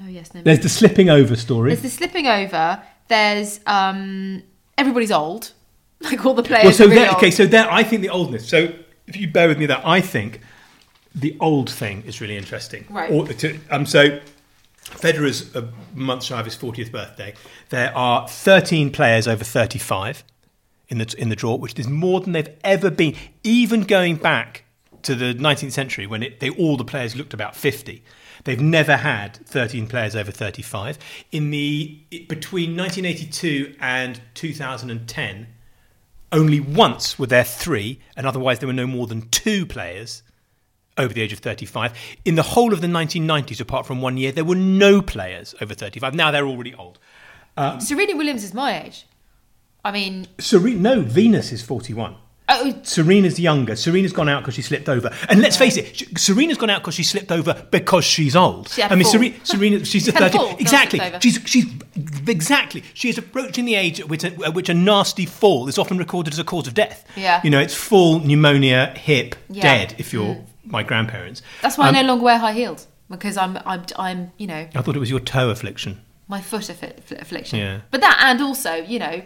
oh 0.04 0.08
yes, 0.08 0.36
no. 0.36 0.44
There's 0.44 0.60
the 0.60 0.70
slipping 0.70 1.10
over 1.10 1.36
story. 1.36 1.70
There's 1.70 1.82
the 1.82 1.90
slipping 1.90 2.28
over. 2.28 2.84
There's 3.08 3.60
um, 3.66 4.44
everybody's 4.78 5.12
old, 5.12 5.52
like 6.04 6.26
all 6.26 6.34
the 6.34 6.44
players. 6.44 6.64
Well, 6.64 6.74
so 6.74 6.86
really 6.86 6.96
there, 6.96 7.12
okay, 7.12 7.32
so 7.32 7.46
there, 7.46 7.72
I 7.72 7.84
think 7.84 8.02
the 8.02 8.10
oldness. 8.10 8.48
So 8.48 8.74
if 9.08 9.18
you 9.18 9.28
bear 9.30 9.48
with 9.48 9.58
me, 9.58 9.66
that 9.68 9.86
I 9.86 10.02
think 10.02 10.42
the 11.14 11.38
old 11.40 11.70
thing 11.70 12.04
is 12.04 12.22
really 12.22 12.38
interesting. 12.38 12.86
Right. 12.90 13.12
Or 13.12 13.28
to, 13.28 13.60
um, 13.70 13.86
so 13.86 14.20
Federer's 14.84 15.56
a 15.56 15.70
month 15.94 16.24
shy 16.24 16.40
of 16.40 16.46
his 16.46 16.56
40th 16.56 16.92
birthday. 16.92 17.34
There 17.70 17.96
are 17.96 18.28
13 18.28 18.92
players 18.92 19.28
over 19.28 19.44
35 19.44 20.24
in 20.90 20.98
the 20.98 21.16
in 21.18 21.30
the 21.30 21.36
draw, 21.36 21.56
which 21.56 21.80
is 21.80 21.88
more 21.88 22.20
than 22.20 22.34
they've 22.34 22.56
ever 22.64 22.90
been, 22.90 23.16
even 23.44 23.84
going 23.84 24.18
back 24.18 24.66
to 25.04 25.16
the 25.16 25.34
19th 25.34 25.72
century 25.72 26.06
when 26.06 26.22
it, 26.22 26.40
they 26.40 26.50
all 26.50 26.78
the 26.78 26.84
players 26.84 27.16
looked 27.16 27.34
about 27.34 27.56
50. 27.56 28.04
They've 28.44 28.62
never 28.62 28.98
had 28.98 29.38
13 29.46 29.88
players 29.88 30.16
over 30.16 30.32
35. 30.32 30.98
In 31.32 31.52
the 31.52 32.00
between 32.28 32.76
1982 32.76 33.76
and 33.80 34.20
2010, 34.34 35.48
only 36.32 36.60
once 36.60 37.20
were 37.20 37.28
there 37.28 37.44
three, 37.44 38.00
and 38.16 38.26
otherwise 38.26 38.60
there 38.60 38.68
were 38.68 38.74
no 38.74 38.88
more 38.88 39.08
than 39.08 39.30
two 39.30 39.66
players 39.66 40.24
over 40.98 41.14
the 41.14 41.22
age 41.22 41.34
of 41.34 41.40
35. 41.40 41.94
In 42.26 42.36
the 42.36 42.44
whole 42.44 42.74
of 42.74 42.82
the 42.82 42.88
1990s, 42.88 43.60
apart 43.60 43.86
from 43.86 44.02
one 44.02 44.18
year, 44.18 44.32
there 44.32 44.46
were 44.46 44.56
no 44.56 45.02
players 45.02 45.56
over 45.62 45.74
35. 45.74 46.14
Now 46.14 46.32
they're 46.32 46.48
already 46.48 46.74
old. 46.76 47.00
Serena 47.80 48.16
Williams 48.16 48.44
is 48.44 48.54
my 48.54 48.84
age. 48.84 49.06
I 49.84 49.92
mean, 49.92 50.28
Serena, 50.40 50.80
no, 50.80 51.02
Venus 51.02 51.52
is 51.52 51.62
41. 51.64 52.16
Oh, 52.52 52.80
Serena's 52.84 53.40
younger. 53.40 53.76
Serena's 53.76 54.14
gone 54.14 54.30
out 54.30 54.42
because 54.42 54.56
she 54.56 54.62
slipped 54.62 54.90
over. 54.90 55.10
And 55.30 55.42
let's 55.42 55.58
face 55.58 55.78
it, 55.78 56.18
Serena's 56.20 56.58
gone 56.58 56.70
out 56.70 56.82
because 56.82 56.96
she 56.96 57.04
slipped 57.04 57.32
over 57.32 57.66
because 57.72 58.06
she's 58.06 58.36
old. 58.36 58.70
She 58.70 58.84
I 58.84 58.96
mean. 58.96 59.06
Serena, 59.06 59.36
Serena, 59.46 59.86
she's 59.86 60.08
a 60.08 60.12
30. 60.12 60.38
fall, 60.38 60.56
exactly. 60.60 61.00
She's 61.22 61.40
she's 61.46 61.66
exactly. 62.28 62.84
She 62.94 63.10
is 63.10 63.18
approaching 63.18 63.66
the 63.66 63.76
age 63.76 64.00
at 64.00 64.10
which 64.10 64.24
a, 64.24 64.34
at 64.46 64.54
which 64.54 64.70
a 64.70 64.74
nasty 64.74 65.26
fall 65.26 65.68
is 65.68 65.78
often 65.78 65.98
recorded 65.98 66.34
as 66.34 66.40
a 66.40 66.44
cause 66.44 66.68
of 66.68 66.74
death. 66.74 67.06
Yeah. 67.16 67.42
You 67.44 67.50
know, 67.50 67.60
it's 67.60 67.76
fall, 67.76 68.20
pneumonia, 68.20 68.94
hip, 68.98 69.36
Yeah. 69.50 69.64
dead. 69.64 69.96
If 69.98 70.14
you're 70.14 70.38
my 70.66 70.84
grandparents. 70.84 71.42
that's 71.62 71.78
why 71.78 71.90
Um, 71.90 71.96
I 71.96 72.02
no 72.02 72.08
longer 72.10 72.24
wear 72.26 72.38
high 72.38 72.54
heels 72.54 72.88
because 73.10 73.36
I'm 73.38 73.58
I'm 73.66 73.84
I'm 73.98 74.32
you 74.38 74.48
know 74.48 74.68
I 74.76 74.82
thought 74.82 74.96
it 74.96 75.00
was 75.00 75.10
your 75.10 75.20
toe 75.20 75.50
affliction. 75.50 76.02
my 76.28 76.40
foot 76.42 76.70
affliction. 76.70 77.60
Yeah. 77.60 77.80
But 77.92 78.02
that 78.02 78.20
and 78.24 78.42
also 78.42 78.74
you 78.76 79.00
know 79.00 79.22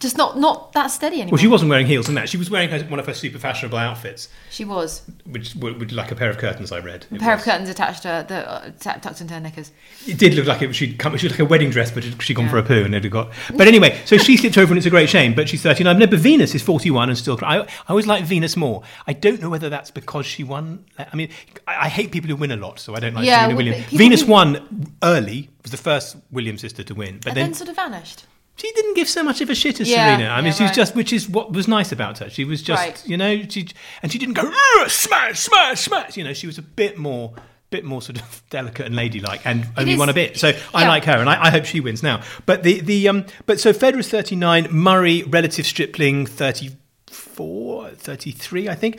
just 0.00 0.16
not 0.16 0.38
not 0.38 0.72
that 0.74 0.88
steady 0.88 1.16
anymore. 1.16 1.32
Well, 1.32 1.40
she 1.42 1.48
wasn't 1.48 1.70
wearing 1.70 1.86
heels 1.86 2.08
in 2.08 2.14
that. 2.14 2.28
She 2.28 2.36
was 2.36 2.50
wearing 2.50 2.68
her, 2.70 2.80
one 2.84 3.00
of 3.00 3.06
her 3.06 3.14
super 3.14 3.38
fashionable 3.38 3.78
outfits, 3.78 4.28
She 4.50 4.64
was. 4.64 5.02
which 5.26 5.54
were 5.56 5.72
like 5.72 6.12
a 6.12 6.14
pair 6.14 6.30
of 6.30 6.38
curtains. 6.38 6.70
I 6.70 6.78
read. 6.78 7.06
A 7.10 7.18
pair 7.18 7.34
was. 7.34 7.40
of 7.40 7.44
curtains 7.44 7.68
attached 7.68 8.02
to 8.02 8.08
her, 8.08 8.22
the, 8.22 8.48
uh, 8.48 8.70
tucked 8.78 9.20
into 9.20 9.34
her 9.34 9.40
knickers. 9.40 9.72
It 10.06 10.18
did 10.18 10.34
look 10.34 10.46
like 10.46 10.62
it. 10.62 10.72
She'd 10.74 10.98
come. 10.98 11.16
She 11.16 11.26
was 11.26 11.32
like 11.32 11.40
a 11.40 11.44
wedding 11.44 11.70
dress, 11.70 11.90
but 11.90 12.04
she'd 12.22 12.34
gone 12.36 12.48
for 12.48 12.58
a 12.58 12.62
poo 12.62 12.84
and 12.84 12.94
it 12.94 13.02
had 13.02 13.12
got. 13.12 13.32
But 13.56 13.66
anyway, 13.66 14.00
so 14.04 14.16
she 14.18 14.36
slipped 14.36 14.56
over, 14.58 14.72
and 14.72 14.78
it's 14.78 14.86
a 14.86 14.90
great 14.90 15.08
shame. 15.08 15.34
But 15.34 15.48
she's 15.48 15.62
thirty-nine. 15.62 15.98
No, 15.98 16.06
but 16.06 16.18
Venus 16.20 16.54
is 16.54 16.62
forty-one 16.62 17.08
and 17.08 17.18
still. 17.18 17.38
I, 17.42 17.60
I 17.60 17.66
always 17.88 18.06
like 18.06 18.24
Venus 18.24 18.56
more. 18.56 18.82
I 19.06 19.12
don't 19.12 19.40
know 19.40 19.50
whether 19.50 19.68
that's 19.68 19.90
because 19.90 20.26
she 20.26 20.44
won. 20.44 20.84
I 20.98 21.14
mean, 21.16 21.30
I, 21.66 21.86
I 21.86 21.88
hate 21.88 22.12
people 22.12 22.28
who 22.28 22.36
win 22.36 22.50
a 22.52 22.56
lot, 22.56 22.78
so 22.78 22.94
I 22.94 23.00
don't 23.00 23.14
like 23.14 23.24
Yeah, 23.26 23.40
Serena 23.46 23.56
well, 23.56 23.64
Williams. 23.64 23.86
Venus 23.92 24.24
won 24.24 24.92
early. 25.02 25.50
Was 25.62 25.72
the 25.72 25.76
first 25.76 26.16
Williams 26.30 26.60
sister 26.60 26.82
to 26.84 26.94
win, 26.94 27.16
but 27.18 27.28
And 27.28 27.36
then, 27.36 27.44
then 27.46 27.54
sort 27.54 27.68
of 27.68 27.76
vanished. 27.76 28.24
She 28.60 28.70
didn't 28.72 28.94
give 28.94 29.08
so 29.08 29.22
much 29.22 29.40
of 29.40 29.48
a 29.50 29.54
shit 29.54 29.80
as 29.80 29.88
Yeah, 29.88 30.16
Serena. 30.16 30.30
I 30.30 30.36
mean, 30.38 30.46
yeah, 30.46 30.50
she's 30.52 30.60
right. 30.60 30.74
just, 30.74 30.94
which 30.96 31.12
is 31.12 31.28
what 31.28 31.52
was 31.52 31.68
nice 31.68 31.92
about 31.92 32.18
her. 32.18 32.28
She 32.28 32.44
was 32.44 32.60
just, 32.62 32.82
Right. 32.82 33.02
you 33.06 33.16
know, 33.16 33.42
she 33.48 33.68
and 34.02 34.10
she 34.12 34.18
didn't 34.18 34.34
go 34.34 34.42
"Ugh, 34.80 34.90
smash, 34.90 35.38
smash, 35.40 35.80
smash. 35.82 36.16
You 36.16 36.24
know, 36.24 36.32
she 36.32 36.46
was 36.46 36.58
a 36.58 36.62
bit 36.62 36.98
more, 36.98 37.34
bit 37.70 37.84
more 37.84 38.02
sort 38.02 38.20
of 38.20 38.42
delicate 38.50 38.86
and 38.86 38.96
ladylike, 38.96 39.42
and 39.44 39.66
only 39.76 39.92
is- 39.92 39.98
won 39.98 40.08
a 40.08 40.12
bit. 40.14 40.36
So 40.38 40.52
I 40.74 40.86
like 40.88 41.04
her, 41.04 41.18
and 41.18 41.28
I, 41.30 41.44
I 41.46 41.50
hope 41.50 41.64
she 41.64 41.80
wins 41.80 42.02
now. 42.02 42.22
But 42.46 42.62
the 42.64 42.80
the 42.80 43.08
um, 43.08 43.26
but 43.46 43.60
so 43.60 43.72
Federer's 43.72 44.08
thirty 44.08 44.34
nine, 44.36 44.66
Murray 44.70 45.22
relative 45.22 45.66
stripling 45.66 46.26
34, 46.26 47.90
33, 47.90 48.68
I 48.68 48.74
think. 48.74 48.98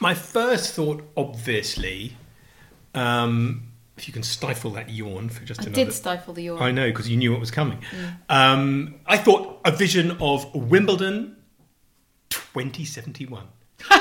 My 0.00 0.14
first 0.14 0.74
thought, 0.74 1.02
obviously, 1.16 2.16
um, 2.94 3.68
if 3.96 4.08
you 4.08 4.12
can 4.14 4.22
stifle 4.22 4.70
that 4.72 4.88
yawn 4.90 5.28
for 5.28 5.44
just 5.44 5.60
I 5.60 5.64
another. 5.64 5.84
did 5.84 5.92
stifle 5.92 6.32
the 6.34 6.44
yawn. 6.44 6.62
I 6.62 6.70
know 6.70 6.88
because 6.88 7.08
you 7.08 7.16
knew 7.16 7.30
what 7.32 7.40
was 7.40 7.50
coming. 7.50 7.78
Um, 8.28 8.94
I 9.06 9.18
thought 9.18 9.60
a 9.64 9.70
vision 9.70 10.12
of 10.20 10.52
Wimbledon 10.54 11.36
2071. 12.30 13.44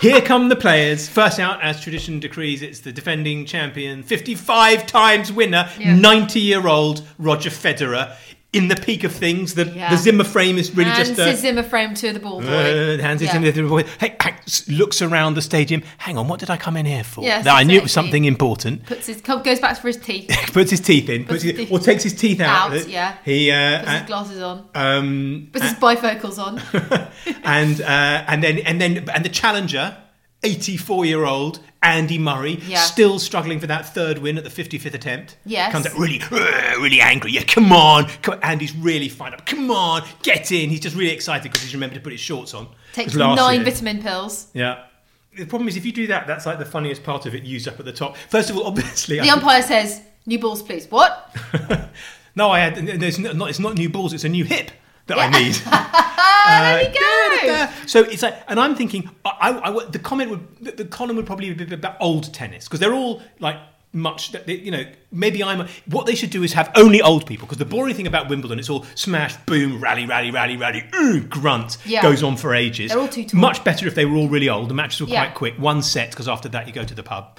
Here 0.00 0.20
come 0.20 0.48
the 0.48 0.56
players. 0.56 1.08
First 1.08 1.38
out, 1.38 1.62
as 1.62 1.80
tradition 1.80 2.18
decrees, 2.18 2.60
it's 2.60 2.80
the 2.80 2.90
defending 2.90 3.44
champion, 3.46 4.02
55 4.02 4.84
times 4.86 5.30
winner, 5.32 5.70
Yeah. 5.78 5.94
90 5.94 6.40
year 6.40 6.66
old 6.66 7.06
Roger 7.18 7.50
Federer. 7.50 8.16
In 8.52 8.68
the 8.68 8.76
peak 8.76 9.02
of 9.04 9.12
things. 9.12 9.54
The, 9.54 9.64
Yeah. 9.66 9.90
the 9.90 9.96
Zimmer 9.96 10.24
frame 10.24 10.58
is 10.58 10.74
really 10.76 10.90
Hands 10.90 11.08
just 11.08 11.20
a. 11.20 11.24
to 11.32 11.36
Zimmer 11.36 11.62
frame 11.62 11.94
to 11.94 12.12
the 12.12 12.20
ball 12.20 12.40
boy. 12.40 12.46
Uh, 12.48 12.98
hands 12.98 13.22
Yeah. 13.22 13.36
in 13.36 13.42
the 13.42 13.50
ball 13.62 13.80
boy. 13.80 13.88
Hey, 13.98 14.16
looks 14.68 15.00
around 15.00 15.34
the 15.34 15.42
stadium. 15.42 15.82
Hang 15.98 16.18
on, 16.18 16.28
what 16.28 16.38
did 16.40 16.50
I 16.50 16.56
come 16.58 16.76
in 16.76 16.84
here 16.84 17.04
for? 17.04 17.22
Yes, 17.24 17.44
That 17.44 17.54
I 17.56 17.62
knew 17.62 17.76
it 17.78 17.82
was 17.82 17.92
something 17.92 18.24
important. 18.26 18.84
Puts 18.86 19.06
his 19.06 19.20
goes 19.20 19.58
back 19.60 19.78
for 19.78 19.86
his 19.86 19.96
teeth. 19.96 20.28
puts 20.52 20.70
his 20.70 20.80
teeth 20.80 21.08
in, 21.08 21.22
puts 21.24 21.30
Puts 21.32 21.42
his 21.44 21.50
his, 21.52 21.60
teeth- 21.68 21.72
or 21.72 21.78
takes 21.78 22.02
his 22.02 22.14
teeth 22.14 22.40
out. 22.40 22.72
Out, 22.74 22.88
yeah. 22.88 23.14
He 23.24 23.50
uh, 23.50 23.78
Puts 23.78 23.90
his 23.90 24.00
uh, 24.02 24.06
glasses 24.06 24.42
on. 24.42 24.68
um, 24.74 25.48
Puts 25.52 25.64
his 25.64 25.74
bifocals 25.74 26.38
on. 26.38 26.60
and 27.44 27.80
uh, 27.80 28.24
and 28.28 28.42
then 28.42 28.58
and 28.58 28.80
then 28.80 29.08
and 29.14 29.24
the 29.24 29.28
challenger, 29.30 29.96
eighty-four-year-old 30.42 31.60
Andy 31.82 32.18
Murray, 32.18 32.60
Yeah. 32.66 32.78
still 32.80 33.18
struggling 33.18 33.58
for 33.60 33.66
that 33.66 33.92
third 33.94 34.18
win 34.18 34.38
at 34.38 34.44
the 34.44 34.50
fifty-fifth 34.50 34.94
attempt. 34.94 35.36
Yes. 35.44 35.72
comes 35.72 35.86
out 35.86 35.94
really, 35.98 36.20
really 36.30 37.00
angry. 37.00 37.32
Yeah, 37.32 37.42
come 37.44 37.72
on, 37.72 38.06
come 38.22 38.34
on. 38.34 38.40
Andy's 38.42 38.74
really 38.76 39.08
fired 39.08 39.34
up. 39.34 39.46
Come 39.46 39.70
on, 39.70 40.02
get 40.22 40.52
in. 40.52 40.70
He's 40.70 40.80
just 40.80 40.96
really 40.96 41.12
excited 41.12 41.44
because 41.44 41.62
he's 41.62 41.74
remembered 41.74 41.94
to 41.96 42.00
put 42.00 42.12
his 42.12 42.20
shorts 42.20 42.54
on. 42.54 42.68
Takes 42.92 43.14
nine 43.14 43.56
year- 43.56 43.64
vitamin 43.64 44.02
pills. 44.02 44.48
Yeah. 44.54 44.84
The 45.36 45.46
problem 45.46 45.66
is 45.68 45.76
if 45.78 45.86
you 45.86 45.92
do 45.92 46.06
that, 46.08 46.26
that's 46.26 46.44
like 46.44 46.58
the 46.58 46.66
funniest 46.66 47.02
part 47.04 47.24
of 47.24 47.34
it 47.34 47.42
used 47.42 47.66
up 47.66 47.78
at 47.80 47.86
the 47.86 47.92
top. 47.92 48.16
First 48.28 48.50
of 48.50 48.56
all, 48.58 48.66
obviously, 48.66 49.18
I 49.18 49.24
The 49.24 49.30
umpire 49.30 49.62
says, 49.62 50.00
"New 50.26 50.38
balls, 50.38 50.62
please." 50.62 50.86
What? 50.90 51.34
No, 52.34 52.50
I 52.50 52.60
had. 52.60 52.76
There's 52.76 53.18
not. 53.18 53.50
It's 53.50 53.58
not 53.58 53.74
new 53.74 53.90
balls. 53.90 54.14
It's 54.14 54.24
a 54.24 54.28
new 54.28 54.44
hip 54.44 54.70
that 55.06 55.18
I 55.18 55.28
need. 55.28 55.54
Ah, 56.44 56.78
there 56.92 57.30
we 57.30 57.46
go. 57.46 57.86
So 57.86 58.00
it's 58.00 58.22
like, 58.22 58.36
and 58.48 58.58
I'm 58.58 58.74
thinking, 58.74 59.08
I, 59.24 59.30
I- 59.50 59.70
I- 59.76 59.84
the 59.86 59.98
comment 59.98 60.30
would, 60.30 60.46
the, 60.60 60.72
the 60.72 60.84
column 60.84 61.16
would 61.16 61.26
probably 61.26 61.52
be 61.54 61.74
about 61.74 61.96
old 62.00 62.32
tennis 62.34 62.64
because 62.66 62.80
they're 62.80 62.94
all 62.94 63.22
like 63.40 63.56
much. 63.92 64.32
they- 64.32 64.56
You 64.58 64.70
know, 64.70 64.84
maybe 65.10 65.42
I'm. 65.44 65.68
What 65.86 66.06
they 66.06 66.14
should 66.14 66.30
do 66.30 66.42
is 66.42 66.52
have 66.54 66.70
only 66.76 67.00
old 67.02 67.26
people 67.26 67.46
because 67.46 67.58
the 67.58 67.64
boring 67.64 67.94
thing 67.94 68.06
about 68.06 68.28
Wimbledon, 68.28 68.58
it's 68.58 68.70
all 68.70 68.84
smash, 68.94 69.36
boom, 69.46 69.80
rally, 69.80 70.06
rally, 70.06 70.30
rally, 70.30 70.56
rally, 70.56 70.84
ooh, 70.94 71.20
grunt, 71.20 71.78
Yeah. 71.84 72.02
goes 72.02 72.22
on 72.22 72.36
for 72.36 72.54
ages. 72.54 72.90
They're 72.90 73.00
all 73.00 73.08
too 73.08 73.24
tall. 73.24 73.40
Much 73.40 73.62
better 73.64 73.86
if 73.86 73.94
they 73.94 74.04
were 74.06 74.16
all 74.16 74.28
really 74.28 74.48
old. 74.48 74.68
The 74.70 74.74
matches 74.74 75.00
were 75.00 75.08
Yeah. 75.08 75.24
quite 75.26 75.34
quick, 75.34 75.54
one 75.58 75.82
set 75.82 76.10
because 76.10 76.28
after 76.28 76.48
that 76.50 76.66
you 76.66 76.72
go 76.72 76.84
to 76.84 76.94
the 76.94 77.02
pub. 77.02 77.38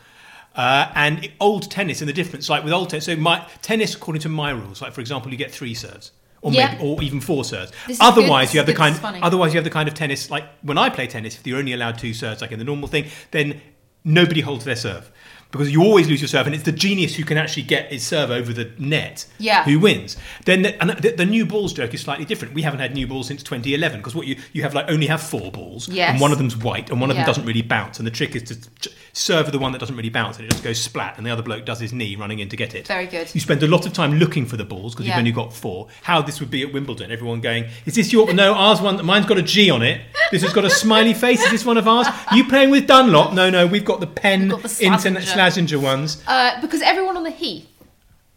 Uh, 0.55 0.91
and 0.93 1.27
old 1.39 1.71
tennis 1.71 1.99
and 2.01 2.07
the 2.07 2.13
difference, 2.13 2.47
like 2.47 2.63
with 2.63 2.71
old 2.73 2.87
tennis, 2.91 3.05
so 3.05 3.15
my 3.15 3.43
tennis 3.63 3.95
according 3.95 4.21
to 4.21 4.29
my 4.29 4.51
rules, 4.51 4.83
like 4.83 4.93
for 4.93 5.01
example, 5.01 5.31
you 5.31 5.37
get 5.37 5.51
three 5.51 5.73
serves. 5.73 6.11
Or, 6.43 6.51
Yeah. 6.51 6.73
maybe, 6.73 6.83
or 6.83 7.01
even 7.01 7.21
four 7.21 7.45
serves. 7.45 7.71
This 7.87 7.97
Otherwise, 8.01 8.53
you 8.53 8.59
have 8.59 8.67
the 8.67 8.73
kind. 8.73 8.93
good, 8.93 8.95
this 8.95 8.97
is 8.97 9.01
funny. 9.01 9.21
Otherwise, 9.21 9.53
you 9.53 9.57
have 9.57 9.63
the 9.63 9.69
kind 9.69 9.87
of 9.87 9.95
tennis 9.95 10.29
like 10.29 10.43
when 10.61 10.77
I 10.77 10.89
play 10.89 11.07
tennis. 11.07 11.35
If 11.39 11.47
you're 11.47 11.57
only 11.57 11.71
allowed 11.73 11.97
two 11.97 12.13
serves, 12.13 12.41
like 12.41 12.51
in 12.51 12.59
the 12.59 12.65
normal 12.65 12.89
thing, 12.89 13.05
then 13.31 13.61
nobody 14.03 14.41
holds 14.41 14.65
their 14.65 14.75
serve 14.75 15.09
because 15.53 15.71
you 15.71 15.81
always 15.83 16.09
lose 16.09 16.19
your 16.19 16.27
serve, 16.27 16.45
and 16.47 16.53
it's 16.53 16.65
the 16.65 16.71
genius 16.73 17.15
who 17.15 17.23
can 17.23 17.37
actually 17.37 17.63
get 17.63 17.89
his 17.91 18.03
serve 18.05 18.29
over 18.31 18.51
the 18.51 18.69
net 18.77 19.25
Yeah. 19.37 19.63
who 19.63 19.79
wins. 19.79 20.17
Then 20.43 20.63
the, 20.63 20.81
and 20.81 20.89
the, 20.89 21.11
the 21.11 21.25
new 21.25 21.45
balls 21.45 21.71
joke 21.71 21.93
is 21.93 22.01
slightly 22.01 22.25
different. 22.25 22.53
We 22.53 22.63
haven't 22.63 22.81
had 22.81 22.93
new 22.93 23.07
balls 23.07 23.27
since 23.27 23.41
2011 23.43 23.99
because 24.01 24.15
what 24.15 24.27
you 24.27 24.35
you 24.51 24.63
have 24.63 24.73
like 24.73 24.89
only 24.89 25.07
have 25.07 25.21
four 25.21 25.51
balls, 25.51 25.87
Yes. 25.87 26.09
and 26.11 26.19
one 26.19 26.33
of 26.33 26.37
them's 26.39 26.57
white, 26.57 26.89
and 26.89 26.99
one 26.99 27.09
of 27.09 27.15
Yeah. 27.15 27.21
them 27.23 27.27
doesn't 27.27 27.45
really 27.45 27.61
bounce. 27.61 27.99
And 27.99 28.05
the 28.05 28.11
trick 28.11 28.35
is 28.35 28.43
to 28.43 28.89
serve 29.13 29.51
the 29.51 29.59
one 29.59 29.71
that 29.71 29.79
doesn't 29.79 29.95
really 29.95 30.09
bounce, 30.09 30.37
and 30.37 30.45
it 30.47 30.51
just 30.51 30.63
goes 30.63 30.81
splat, 30.81 31.13
and 31.17 31.25
the 31.25 31.29
other 31.29 31.43
bloke 31.43 31.63
does 31.65 31.79
his 31.79 31.93
knee 31.93 32.15
running 32.17 32.39
in 32.39 32.49
to 32.49 32.57
get 32.57 32.73
it. 32.75 32.87
Very 32.87 33.05
good. 33.05 33.29
You 33.33 33.39
spend 33.39 33.61
a 33.63 33.67
lot 33.67 33.85
of 33.85 33.93
time 33.93 34.17
looking 34.17 34.45
for 34.47 34.57
the 34.57 34.65
balls 34.65 34.93
because 34.95 35.05
Yeah. 35.05 35.13
you've 35.13 35.19
only 35.19 35.31
got 35.31 35.53
four. 35.53 35.87
How 36.01 36.21
this 36.21 36.39
would 36.39 36.49
be 36.49 36.63
at 36.63 36.73
Wimbledon? 36.73 37.11
Everyone 37.11 37.39
going, 37.41 37.65
"Is 37.85 37.93
this 37.95 38.11
your 38.11 38.33
no? 38.33 38.53
Ours 38.55 38.81
one. 38.81 39.05
Mine's 39.05 39.27
got 39.27 39.37
a 39.37 39.43
G 39.43 39.69
on 39.69 39.83
it. 39.83 40.01
This 40.31 40.41
has 40.41 40.51
got 40.51 40.65
a 40.65 40.69
smiley 40.71 41.13
face. 41.13 41.41
Is 41.43 41.51
this 41.51 41.63
one 41.65 41.77
of 41.77 41.87
ours? 41.87 42.07
You 42.33 42.47
playing 42.47 42.71
with 42.71 42.87
Dunlop? 42.87 43.33
No, 43.33 43.51
no. 43.51 43.67
We've 43.67 43.85
got 43.85 43.99
the 43.99 44.07
pen 44.07 44.41
We've 44.43 44.49
got 44.49 44.63
the 44.63 44.85
internet 44.85 45.23
Slazenger 45.43 45.81
ones. 45.81 46.23
Uh, 46.27 46.59
because 46.61 46.81
everyone 46.81 47.17
on 47.17 47.23
the 47.23 47.31
heath, 47.31 47.67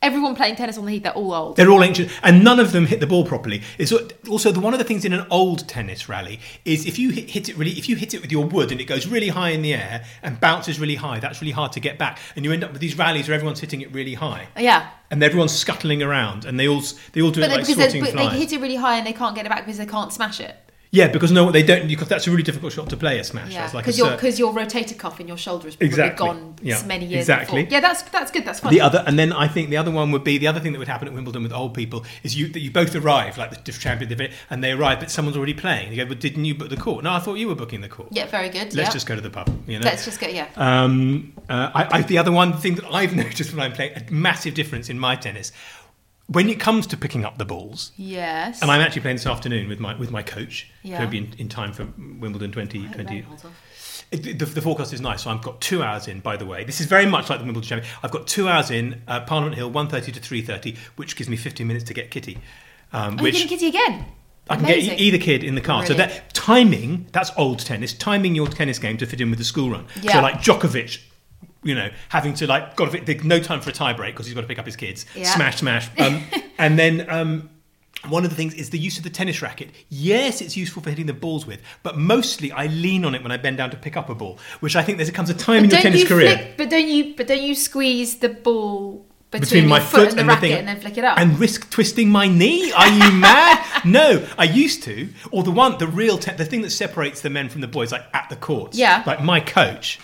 everyone 0.02 0.34
playing 0.34 0.56
tennis 0.56 0.76
on 0.76 0.84
the 0.86 0.92
heath, 0.92 1.04
they're 1.04 1.12
all 1.12 1.32
old. 1.32 1.56
They're 1.56 1.70
all 1.70 1.84
ancient, 1.84 2.10
and 2.22 2.42
none 2.42 2.58
of 2.58 2.72
them 2.72 2.86
hit 2.86 3.00
the 3.00 3.06
ball 3.06 3.24
properly. 3.24 3.62
It's 3.78 3.92
also 4.28 4.50
the 4.50 4.60
one 4.60 4.72
of 4.72 4.78
the 4.78 4.84
things 4.84 5.04
in 5.04 5.12
an 5.12 5.24
old 5.30 5.68
tennis 5.68 6.08
rally 6.08 6.40
is 6.64 6.84
if 6.84 6.98
you 6.98 7.10
hit, 7.10 7.30
hit 7.30 7.48
it 7.48 7.56
really, 7.56 7.72
if 7.72 7.88
you 7.88 7.96
hit 7.96 8.12
it 8.14 8.20
with 8.20 8.32
your 8.32 8.44
wood 8.46 8.72
and 8.72 8.80
it 8.80 8.84
goes 8.84 9.06
really 9.06 9.28
high 9.28 9.50
in 9.50 9.62
the 9.62 9.74
air 9.74 10.04
and 10.22 10.40
bounces 10.40 10.80
really 10.80 10.96
high, 10.96 11.20
that's 11.20 11.40
really 11.40 11.52
hard 11.52 11.72
to 11.72 11.80
get 11.80 11.98
back, 11.98 12.18
and 12.34 12.44
you 12.44 12.52
end 12.52 12.64
up 12.64 12.72
with 12.72 12.80
these 12.80 12.98
rallies 12.98 13.28
where 13.28 13.34
everyone's 13.34 13.60
hitting 13.60 13.80
it 13.82 13.92
really 13.92 14.14
high, 14.14 14.48
yeah. 14.58 14.90
and 15.10 15.22
everyone's 15.22 15.52
scuttling 15.52 16.02
around, 16.02 16.44
and 16.44 16.58
they 16.58 16.66
all 16.66 16.82
they 17.12 17.22
all 17.22 17.30
do 17.30 17.40
But, 17.40 17.50
it 17.50 17.54
like 17.54 17.66
because 17.66 17.76
sorting 17.76 18.02
but 18.02 18.14
they 18.14 18.38
hit 18.38 18.52
it 18.52 18.60
really 18.60 18.76
high 18.76 18.98
and 18.98 19.06
they 19.06 19.12
can't 19.12 19.34
get 19.36 19.46
it 19.46 19.48
back 19.48 19.64
because 19.64 19.78
they 19.78 19.86
can't 19.86 20.12
smash 20.12 20.40
it. 20.40 20.56
Yeah, 20.90 21.08
because 21.08 21.32
no, 21.32 21.50
they 21.50 21.62
don't. 21.62 21.88
Because 21.88 22.08
that's 22.08 22.26
a 22.26 22.30
really 22.30 22.42
difficult 22.42 22.72
shot 22.72 22.88
to 22.90 22.96
play 22.96 23.18
a 23.18 23.24
smash. 23.24 23.52
Yeah, 23.52 23.62
That's 23.62 23.74
like 23.74 23.84
because 23.84 23.98
your 23.98 24.10
because 24.12 24.38
your 24.38 24.52
rotator 24.52 24.96
cuff 24.96 25.20
in 25.20 25.28
your 25.28 25.36
shoulder 25.36 25.68
is 25.68 25.76
probably 25.76 25.88
Exactly. 25.88 26.26
gone 26.26 26.56
Yeah, 26.62 26.82
many 26.86 27.06
years 27.06 27.22
exactly. 27.22 27.64
before. 27.64 27.72
Yeah, 27.72 27.80
that's 27.80 28.02
that's 28.02 28.30
good. 28.30 28.44
That's 28.44 28.60
funny. 28.60 28.76
The 28.76 28.82
other, 28.82 29.04
and 29.06 29.18
then 29.18 29.32
I 29.32 29.48
think 29.48 29.70
the 29.70 29.76
other 29.76 29.90
one 29.90 30.12
would 30.12 30.24
be 30.24 30.38
the 30.38 30.46
other 30.46 30.60
thing 30.60 30.72
that 30.72 30.78
would 30.78 30.88
happen 30.88 31.08
at 31.08 31.14
Wimbledon 31.14 31.42
with 31.42 31.52
old 31.52 31.74
people 31.74 32.04
is 32.22 32.36
you 32.36 32.48
that 32.48 32.60
you 32.60 32.70
both 32.70 32.94
arrive 32.94 33.36
like 33.38 33.64
the 33.64 33.72
champion, 33.72 34.30
and 34.50 34.62
they 34.62 34.72
arrive, 34.72 35.00
but 35.00 35.10
someone's 35.10 35.36
already 35.36 35.54
playing. 35.54 35.92
You 35.92 36.04
go, 36.04 36.08
but 36.08 36.20
didn't 36.20 36.44
you 36.44 36.54
book 36.54 36.70
the 36.70 36.76
court? 36.76 37.04
No, 37.04 37.12
I 37.12 37.18
thought 37.18 37.34
you 37.34 37.48
were 37.48 37.54
booking 37.54 37.80
the 37.80 37.88
court. 37.88 38.08
yeah, 38.12 38.26
very 38.26 38.48
good. 38.48 38.74
Let's 38.74 38.76
yeah. 38.76 38.90
just 38.90 39.06
go 39.06 39.14
to 39.14 39.20
the 39.20 39.30
pub. 39.30 39.48
You 39.66 39.78
know. 39.78 39.84
Let's 39.84 40.04
just 40.04 40.20
go. 40.20 40.28
Yeah. 40.28 40.48
Um, 40.56 41.32
uh, 41.48 41.70
I, 41.74 41.98
I, 41.98 42.02
the 42.02 42.18
other 42.18 42.32
one 42.32 42.56
thing 42.56 42.76
that 42.76 42.86
I've 42.92 43.14
noticed 43.24 43.52
when 43.52 43.60
I'm 43.60 43.72
playing 43.72 43.92
a 43.96 44.12
massive 44.12 44.54
difference 44.54 44.88
in 44.88 44.98
my 44.98 45.16
tennis 45.16 45.52
when 46.28 46.48
it 46.48 46.58
comes 46.60 46.86
to 46.88 46.96
picking 46.96 47.24
up 47.24 47.38
the 47.38 47.44
balls. 47.44 47.92
yes. 47.96 48.60
And 48.62 48.70
I'm 48.70 48.80
actually 48.80 49.02
playing 49.02 49.16
this 49.16 49.26
afternoon 49.26 49.68
with 49.68 49.80
my 49.80 49.94
with 49.96 50.10
my 50.10 50.22
coach. 50.22 50.70
Yeah. 50.82 51.00
He'll 51.00 51.08
be 51.08 51.18
in, 51.18 51.32
in 51.38 51.48
time 51.48 51.72
for 51.72 51.84
Wimbledon 51.96 52.52
2020. 52.52 53.20
Hold 53.20 53.44
on. 53.44 53.52
It- 54.12 54.38
the, 54.38 54.44
the 54.44 54.62
forecast 54.62 54.92
is 54.92 55.00
nice, 55.00 55.22
so 55.22 55.30
I've 55.30 55.42
got 55.42 55.60
two 55.60 55.82
hours 55.82 56.06
in. 56.06 56.20
By 56.20 56.36
the 56.36 56.46
way, 56.46 56.62
this 56.64 56.80
is 56.80 56.86
very 56.86 57.06
much 57.06 57.28
like 57.28 57.38
the 57.40 57.44
Wimbledon 57.44 57.68
Champion. 57.68 57.92
I've 58.02 58.12
got 58.12 58.26
two 58.28 58.48
hours 58.48 58.70
in 58.70 59.02
uh, 59.08 59.20
Parliament 59.20 59.56
Hill, 59.56 59.70
1.30 59.70 60.12
to 60.14 60.20
three 60.20 60.42
thirty, 60.42 60.76
which 60.96 61.16
gives 61.16 61.28
me 61.28 61.36
fifteen 61.36 61.66
minutes 61.66 61.84
to 61.86 61.94
get 61.94 62.10
Kitty. 62.10 62.38
Um, 62.92 63.16
you 63.18 63.22
which 63.24 63.34
getting 63.34 63.48
Kitty 63.48 63.66
again? 63.68 64.04
I 64.48 64.54
can 64.56 64.64
Amazing. 64.66 64.90
get 64.90 65.00
either 65.00 65.18
kid 65.18 65.42
in 65.42 65.56
the 65.56 65.60
car. 65.60 65.84
So 65.84 65.94
that 65.94 66.32
timing, 66.32 67.08
that's 67.10 67.32
old 67.36 67.58
tennis. 67.58 67.92
Timing 67.92 68.36
your 68.36 68.46
tennis 68.46 68.78
game 68.78 68.96
to 68.98 69.06
fit 69.06 69.20
in 69.20 69.28
with 69.30 69.40
the 69.40 69.44
school 69.44 69.70
run. 69.70 69.86
Yeah. 70.00 70.12
So 70.12 70.20
like 70.22 70.36
Djokovic, 70.36 71.02
you 71.66 71.74
know, 71.74 71.90
having 72.08 72.34
to 72.34 72.46
like 72.46 72.76
got 72.76 72.90
to 72.90 73.02
fit, 73.02 73.24
no 73.24 73.40
time 73.40 73.60
for 73.60 73.70
a 73.70 73.72
tie 73.72 73.92
break 73.92 74.14
because 74.14 74.26
he's 74.26 74.34
got 74.34 74.42
to 74.42 74.46
pick 74.46 74.58
up 74.58 74.66
his 74.66 74.76
kids. 74.76 75.04
Yeah. 75.14 75.34
Smash, 75.34 75.58
smash. 75.58 75.88
Um, 75.98 76.22
and 76.58 76.78
then. 76.78 77.08
Um, 77.10 77.50
one 78.08 78.22
of 78.22 78.30
the 78.30 78.36
things 78.36 78.54
is 78.54 78.70
the 78.70 78.78
use 78.78 78.98
of 78.98 79.04
the 79.04 79.10
tennis 79.10 79.42
racket. 79.42 79.70
Yes, 79.88 80.40
it's 80.40 80.56
useful 80.56 80.80
for 80.80 80.90
hitting 80.90 81.06
the 81.06 81.12
balls 81.12 81.44
with, 81.44 81.60
but 81.82 81.98
mostly 81.98 82.52
I 82.52 82.66
lean 82.66 83.04
on 83.04 83.16
it 83.16 83.22
when 83.22 83.32
I 83.32 83.36
bend 83.36 83.56
down 83.56 83.70
to 83.70 83.76
pick 83.76 83.96
up 83.96 84.08
a 84.08 84.14
ball, 84.14 84.38
which 84.60 84.76
I 84.76 84.82
think 84.82 84.98
there 84.98 85.10
comes 85.10 85.28
a 85.28 85.34
time 85.34 85.64
in 85.64 85.70
your 85.70 85.80
tennis 85.80 86.02
you 86.02 86.06
career 86.06 86.36
Flick, 86.36 86.56
but 86.56 86.70
don't 86.70 86.86
you? 86.86 87.14
But 87.16 87.26
don't 87.26 87.42
you 87.42 87.54
squeeze 87.56 88.18
the 88.18 88.28
ball 88.28 89.04
between, 89.30 89.40
between 89.40 89.68
my 89.68 89.80
foot, 89.80 90.10
foot 90.10 90.18
and 90.20 90.28
the 90.28 90.34
the 90.34 90.40
thing, 90.40 90.50
racket 90.52 90.58
and 90.58 90.68
then 90.68 90.80
flick 90.80 90.98
it 90.98 91.04
up? 91.04 91.18
and 91.18 91.38
risk 91.38 91.68
twisting 91.70 92.08
my 92.08 92.28
knee? 92.28 92.70
Are 92.72 92.88
you 92.88 93.12
mad? 93.18 93.84
no, 93.84 94.24
I 94.38 94.44
used 94.44 94.82
to. 94.84 95.08
Or 95.32 95.42
the 95.42 95.50
one, 95.50 95.78
the 95.78 95.88
real, 95.88 96.18
te- 96.18 96.34
the 96.34 96.44
thing 96.44 96.62
that 96.62 96.70
separates 96.70 97.22
the 97.22 97.30
men 97.30 97.48
from 97.48 97.60
the 97.60 97.68
boys, 97.68 97.92
like 97.92 98.04
at 98.12 98.28
the 98.28 98.36
courts. 98.36 98.78
Yeah. 98.78 99.02
Like 99.06 99.22
my 99.22 99.40
coach, 99.40 99.98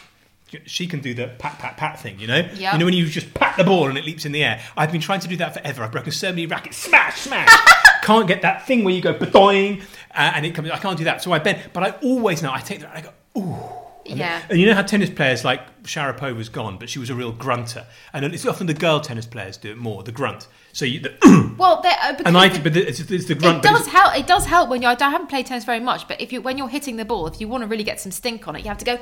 she 0.67 0.87
can 0.87 1.01
do 1.01 1.15
the 1.15 1.29
pat 1.39 1.59
pat 1.59 1.77
pat 1.77 2.01
thing. 2.01 2.19
You 2.19 2.27
know. 2.27 2.49
Yeah. 2.55 2.73
You 2.73 2.79
know 2.79 2.85
when 2.85 2.95
you 2.95 3.07
just 3.07 3.33
pat 3.35 3.57
the 3.57 3.65
ball 3.65 3.89
and 3.89 3.99
it 3.99 4.05
leaps 4.05 4.25
in 4.25 4.33
the 4.33 4.45
air. 4.45 4.63
I've 4.77 4.93
been 4.93 5.01
trying 5.01 5.21
to 5.21 5.29
do 5.29 5.37
that 5.37 5.55
forever. 5.55 5.83
I've 5.83 5.93
broken 5.93 6.13
so 6.13 6.31
many 6.31 6.47
rackets. 6.47 6.77
Smash, 6.77 7.21
smash. 7.23 7.49
can't 8.03 8.27
get 8.27 8.43
that 8.43 8.67
thing 8.67 8.85
where 8.85 8.93
you 8.93 9.01
go 9.01 9.15
badoing 9.15 9.81
uh, 10.11 10.33
and 10.35 10.45
it 10.45 10.55
comes. 10.55 10.71
I 10.71 10.79
can't 10.79 10.99
do 10.99 11.05
that. 11.05 11.23
So 11.23 11.33
I 11.33 11.39
bend, 11.39 11.71
but 11.73 11.83
I 11.83 11.91
always 12.03 12.43
know. 12.43 12.53
I 12.53 12.61
take 12.61 12.81
that. 12.81 12.95
I 12.95 13.01
go. 13.01 13.11
Ooh. 13.39 13.57
yeah. 14.05 14.43
And 14.51 14.59
you 14.59 14.67
know 14.67 14.75
how 14.75 14.83
tennis 14.83 15.11
players 15.11 15.45
like 15.45 15.83
Sharapova 15.85 16.37
was 16.37 16.49
gone, 16.49 16.77
but 16.79 16.91
she 16.91 16.99
was 16.99 17.09
a 17.09 17.15
real 17.15 17.33
grunter, 17.33 17.87
and 18.13 18.25
it's 18.25 18.45
often 18.45 18.67
the 18.67 18.75
girl 18.75 19.01
tennis 19.01 19.27
players 19.27 19.57
do 19.57 19.71
it 19.71 19.79
more, 19.79 20.03
the 20.03 20.13
grunt. 20.13 20.49
So 20.75 20.85
you, 20.87 21.01
the, 21.01 21.55
Well, 21.59 21.83
uh, 21.85 22.15
and 22.25 22.37
I, 22.37 22.49
the- 22.49 22.59
but 22.61 22.77
it's, 22.77 22.99
it's 23.01 23.27
the 23.27 23.35
grunt. 23.35 23.59
it 23.59 23.63
does 23.69 23.87
help. 23.89 24.17
It 24.17 24.27
does 24.27 24.47
help 24.47 24.71
when 24.71 24.81
you. 24.83 24.89
I 24.89 24.97
haven't 24.99 25.29
played 25.29 25.47
tennis 25.47 25.65
very 25.65 25.81
much, 25.81 26.09
but 26.09 26.21
if 26.21 26.33
you 26.33 26.41
when 26.41 26.57
you're 26.57 26.69
hitting 26.69 26.97
the 26.97 27.05
ball, 27.05 27.27
if 27.27 27.41
you 27.41 27.49
want 27.49 27.63
to 27.63 27.67
really 27.67 27.85
get 27.85 28.01
some 28.01 28.11
stink 28.11 28.49
on 28.49 28.57
it, 28.57 28.61
you 28.61 28.69
have 28.69 28.79
to 28.79 28.85
go 28.85 28.93
like 28.93 29.01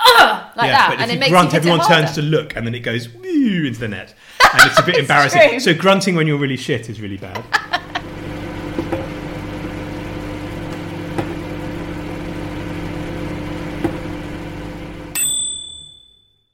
yeah, 0.00 0.52
that, 0.56 0.86
but 0.90 1.00
and 1.00 1.02
if 1.02 1.10
it 1.10 1.14
you 1.14 1.20
makes 1.20 1.30
grunt, 1.30 1.54
everyone 1.54 1.80
turns 1.86 2.12
to 2.12 2.22
look, 2.22 2.56
and 2.56 2.66
then 2.66 2.74
it 2.74 2.80
goes 2.80 3.06
into 3.06 3.78
the 3.78 3.88
net, 3.88 4.14
and 4.52 4.68
it's 4.70 4.78
a 4.78 4.82
bit 4.82 4.94
It's 4.96 5.00
embarrassing. 5.02 5.48
true. 5.50 5.60
So 5.60 5.74
grunting 5.74 6.16
when 6.16 6.26
you're 6.26 6.38
really 6.38 6.56
shit 6.56 6.88
is 6.90 7.00
really 7.00 7.18
bad. 7.18 7.44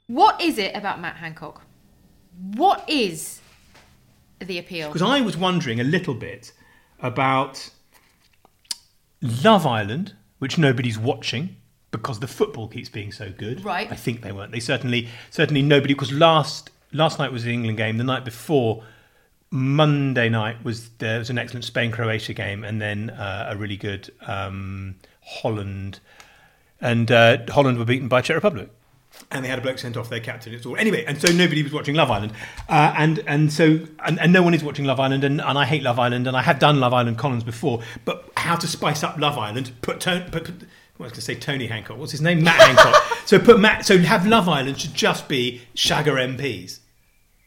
What 0.07 0.41
is 0.41 0.59
it 0.59 0.75
about 0.75 1.01
Matt 1.01 1.17
Hancock? 1.17 1.63
What 2.55 2.89
is 2.89 3.41
the 4.41 4.59
appeal? 4.59 4.89
Because 4.89 5.03
I 5.03 5.21
was 5.21 5.37
wondering 5.37 5.81
a 5.81 5.85
little 5.85 6.15
bit 6.15 6.53
about 7.01 7.71
Love 9.21 9.67
Island, 9.67 10.15
which 10.39 10.59
nobody's 10.59 10.99
watching 10.99 11.57
because 11.91 12.21
the 12.21 12.29
football 12.29 12.69
keeps 12.69 12.89
being 12.89 13.13
so 13.13 13.31
good. 13.31 13.65
Right. 13.65 13.91
I 13.91 13.97
think 13.97 14.23
they 14.23 14.33
weren't. 14.33 14.53
They 14.53 14.61
certainly, 14.61 15.09
certainly 15.31 15.63
nobody. 15.63 15.95
Because 15.95 16.13
last 16.13 16.71
last 16.93 17.19
night 17.19 17.33
was 17.33 17.45
the 17.45 17.53
England 17.53 17.79
game. 17.79 17.99
The 17.99 18.05
night 18.05 18.25
before, 18.25 18.85
Monday 19.51 20.29
night 20.29 20.63
was 20.65 20.91
there 20.99 21.19
was 21.19 21.31
an 21.31 21.39
excellent 21.39 21.65
Spain 21.65 21.91
Croatia 21.91 22.35
game, 22.35 22.65
and 22.65 22.81
then 22.81 23.11
uh, 23.11 23.49
a 23.51 23.57
really 23.57 23.77
good 23.77 24.11
um, 24.27 24.97
Holland. 25.23 26.01
And 26.81 27.11
uh, 27.11 27.39
Holland 27.49 27.79
were 27.79 27.85
beaten 27.85 28.09
by 28.09 28.21
Czech 28.21 28.37
Republic. 28.37 28.71
And 29.31 29.45
they 29.45 29.49
had 29.49 29.59
a 29.59 29.63
bloke 29.63 29.79
sent 29.79 29.97
off 29.97 30.09
their 30.09 30.21
captain. 30.21 30.55
It's 30.55 30.67
all 30.67 30.77
anyway, 30.77 31.05
and 31.07 31.21
so 31.21 31.33
nobody 31.33 31.63
was 31.63 31.73
watching 31.73 31.95
Love 31.95 32.11
Island, 32.11 32.33
uh, 32.69 32.95
and 32.97 33.19
and 33.27 33.53
so 33.53 33.81
and, 34.05 34.19
and 34.21 34.33
no 34.33 34.43
one 34.43 34.55
is 34.55 34.65
watching 34.65 34.85
Love 34.85 35.01
Island, 35.01 35.25
and, 35.25 35.41
and 35.41 35.59
I 35.59 35.65
hate 35.65 35.83
Love 35.83 35.99
Island, 35.99 36.27
and 36.27 36.37
I 36.37 36.43
have 36.43 36.59
done 36.59 36.81
Love 36.81 36.95
Island 36.95 37.19
columns 37.19 37.45
before, 37.45 37.83
but 38.05 38.31
how 38.37 38.57
to 38.57 38.67
spice 38.67 39.03
up 39.03 39.19
Love 39.19 39.39
Island? 39.39 39.73
Put 39.83 40.01
put, 40.01 40.33
put, 40.33 40.49
I 40.49 41.03
was 41.03 41.13
going 41.13 41.15
to 41.15 41.21
say 41.21 41.35
Tony 41.35 41.67
Hancock. 41.67 41.99
What's 41.99 42.13
his 42.13 42.21
name? 42.21 42.43
Matt 42.43 42.61
Hancock. 42.61 43.03
so 43.27 43.39
put 43.39 43.61
Matt. 43.61 43.87
So 43.87 43.99
have 43.99 44.27
Love 44.27 44.49
Island 44.49 44.81
should 44.81 44.95
just 44.95 45.29
be 45.29 45.63
Shagger 45.75 46.15
MPs. 46.37 46.81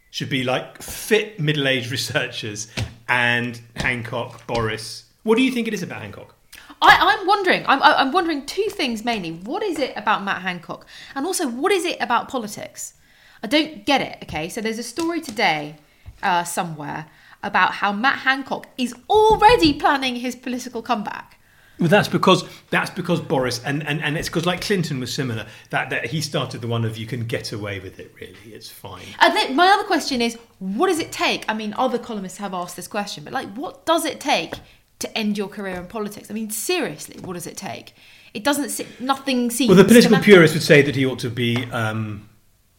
Should 0.10 0.30
be 0.30 0.44
like 0.44 0.82
fit 0.82 1.40
middle-aged 1.40 1.90
researchers 1.92 2.68
and 3.08 3.60
Hancock, 3.76 4.46
Boris. 4.48 5.06
What 5.24 5.36
do 5.36 5.42
you 5.42 5.52
think 5.52 5.68
it 5.68 5.74
is 5.74 5.84
about 5.84 6.02
Hancock? 6.02 6.36
I, 6.82 6.98
I'm 7.00 7.28
wondering. 7.28 7.64
I'm, 7.68 7.82
I'm 7.84 8.12
wondering 8.12 8.46
two 8.46 8.68
things 8.70 9.06
mainly. 9.06 9.32
What 9.32 9.64
is 9.64 9.80
it 9.80 9.94
about 9.96 10.24
Matt 10.24 10.42
Hancock, 10.42 10.86
and 11.16 11.26
also 11.26 11.48
what 11.48 11.72
is 11.72 11.86
it 11.86 11.98
about 12.00 12.28
politics? 12.28 12.96
I 13.44 13.48
don't 13.48 13.86
get 13.86 14.02
it. 14.02 14.20
Okay, 14.24 14.50
so 14.50 14.62
there's 14.62 14.80
a 14.80 14.84
story 14.84 15.22
today 15.22 15.76
uh, 16.22 16.44
somewhere 16.44 17.08
about 17.44 17.74
how 17.74 17.92
Matt 17.92 18.20
Hancock 18.20 18.68
is 18.78 18.94
already 19.10 19.74
planning 19.74 20.18
his 20.18 20.36
political 20.36 20.82
comeback. 20.82 21.38
Well, 21.80 21.90
that's 21.90 22.08
because 22.08 22.48
that's 22.70 22.92
because 22.92 23.20
Boris 23.20 23.60
and, 23.64 23.86
and, 23.88 24.04
and 24.04 24.16
it's 24.16 24.30
because 24.30 24.46
like 24.46 24.62
Clinton 24.62 25.00
was 25.00 25.12
similar 25.12 25.48
that, 25.72 25.90
that 25.90 26.06
he 26.06 26.22
started 26.22 26.62
the 26.62 26.68
one 26.68 26.86
of 26.86 26.96
you 26.96 27.08
can 27.08 27.26
get 27.26 27.52
away 27.52 27.80
with 27.80 28.00
it 28.00 28.14
really 28.22 28.54
it's 28.54 28.70
fine. 28.70 29.02
And 29.18 29.36
then 29.36 29.56
my 29.56 29.68
other 29.68 29.86
question 29.86 30.22
is, 30.22 30.38
what 30.60 30.88
does 30.88 31.00
it 31.00 31.12
take? 31.12 31.44
I 31.50 31.56
mean, 31.56 31.74
other 31.76 31.98
columnists 31.98 32.38
have 32.38 32.54
asked 32.54 32.76
this 32.76 32.88
question, 32.88 33.24
but 33.24 33.34
like, 33.34 33.52
what 33.56 33.84
does 33.88 34.06
it 34.06 34.20
take 34.20 34.54
to 35.02 35.18
end 35.18 35.38
your 35.38 35.48
career 35.48 35.76
in 35.76 35.88
politics? 35.88 36.32
I 36.32 36.34
mean, 36.34 36.50
seriously, 36.50 37.20
what 37.22 37.34
does 37.34 37.46
it 37.48 37.58
take? 37.58 37.94
It 38.34 38.44
doesn't. 38.44 38.70
se- 38.70 38.88
Nothing 39.00 39.52
seems. 39.52 39.68
Well, 39.70 39.78
the 39.78 39.84
political 39.84 40.20
purists 40.20 40.56
would 40.56 40.64
say 40.64 40.82
that 40.82 40.96
he 40.96 41.06
ought 41.06 41.20
to 41.20 41.30
be 41.30 41.66
um, 41.72 42.30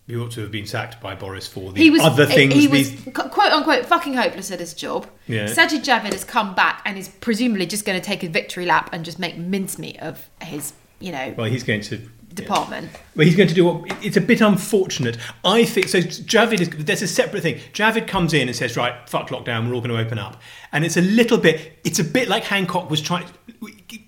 he 0.06 0.16
ought 0.16 0.30
to 0.32 0.40
have 0.40 0.50
been 0.50 0.66
sacked 0.66 1.00
by 1.00 1.14
Boris 1.14 1.46
for 1.46 1.72
the 1.72 1.78
He 1.80 1.90
was 1.90 2.00
other 2.02 2.26
things. 2.26 2.54
He 2.54 2.66
was 2.66 2.90
these- 2.90 3.14
quote 3.14 3.52
unquote 3.52 3.84
fucking 3.86 4.14
hopeless 4.14 4.50
at 4.50 4.60
his 4.60 4.72
job. 4.74 5.06
Yeah. 5.26 5.46
Sajid 5.46 5.84
Javid 5.84 6.12
has 6.12 6.24
come 6.24 6.54
back 6.54 6.82
and 6.86 6.96
is 6.98 7.08
presumably 7.08 7.66
just 7.66 7.84
going 7.84 8.00
to 8.00 8.04
take 8.04 8.22
a 8.24 8.28
victory 8.28 8.64
lap 8.66 8.90
and 8.92 9.04
just 9.04 9.18
make 9.18 9.36
mincemeat 9.36 9.98
of 10.00 10.28
his, 10.42 10.72
you 11.00 11.12
know, 11.12 11.34
well, 11.36 11.46
he's 11.50 11.62
going 11.64 11.82
to. 11.82 12.00
Department. 12.34 12.90
Well, 13.16 13.26
he's 13.26 13.36
going 13.36 13.48
to 13.48 13.54
do 13.54 13.64
what? 13.64 13.90
it- 13.90 13.96
It's 14.02 14.16
a 14.16 14.20
bit 14.20 14.40
unfortunate. 14.40 15.16
I 15.44 15.64
think 15.64 15.88
so. 15.88 15.98
Javid 15.98 16.60
is. 16.60 16.68
There's 16.70 17.02
a 17.02 17.08
separate 17.08 17.42
thing. 17.42 17.56
Javid 17.72 18.06
comes 18.08 18.32
in 18.34 18.48
and 18.48 18.56
says, 18.56 18.76
"Right, 18.76 18.94
fuck 19.08 19.28
lockdown. 19.30 19.68
We're 19.68 19.74
all 19.74 19.80
going 19.80 19.94
to 19.94 19.98
open 19.98 20.18
up." 20.18 20.40
And 20.72 20.84
it's 20.84 20.96
a 20.96 21.02
little 21.02 21.38
bit. 21.38 21.78
It's 21.84 21.98
a 21.98 22.04
bit 22.04 22.28
like 22.28 22.44
Hancock 22.44 22.88
was 22.90 23.00
trying. 23.00 23.26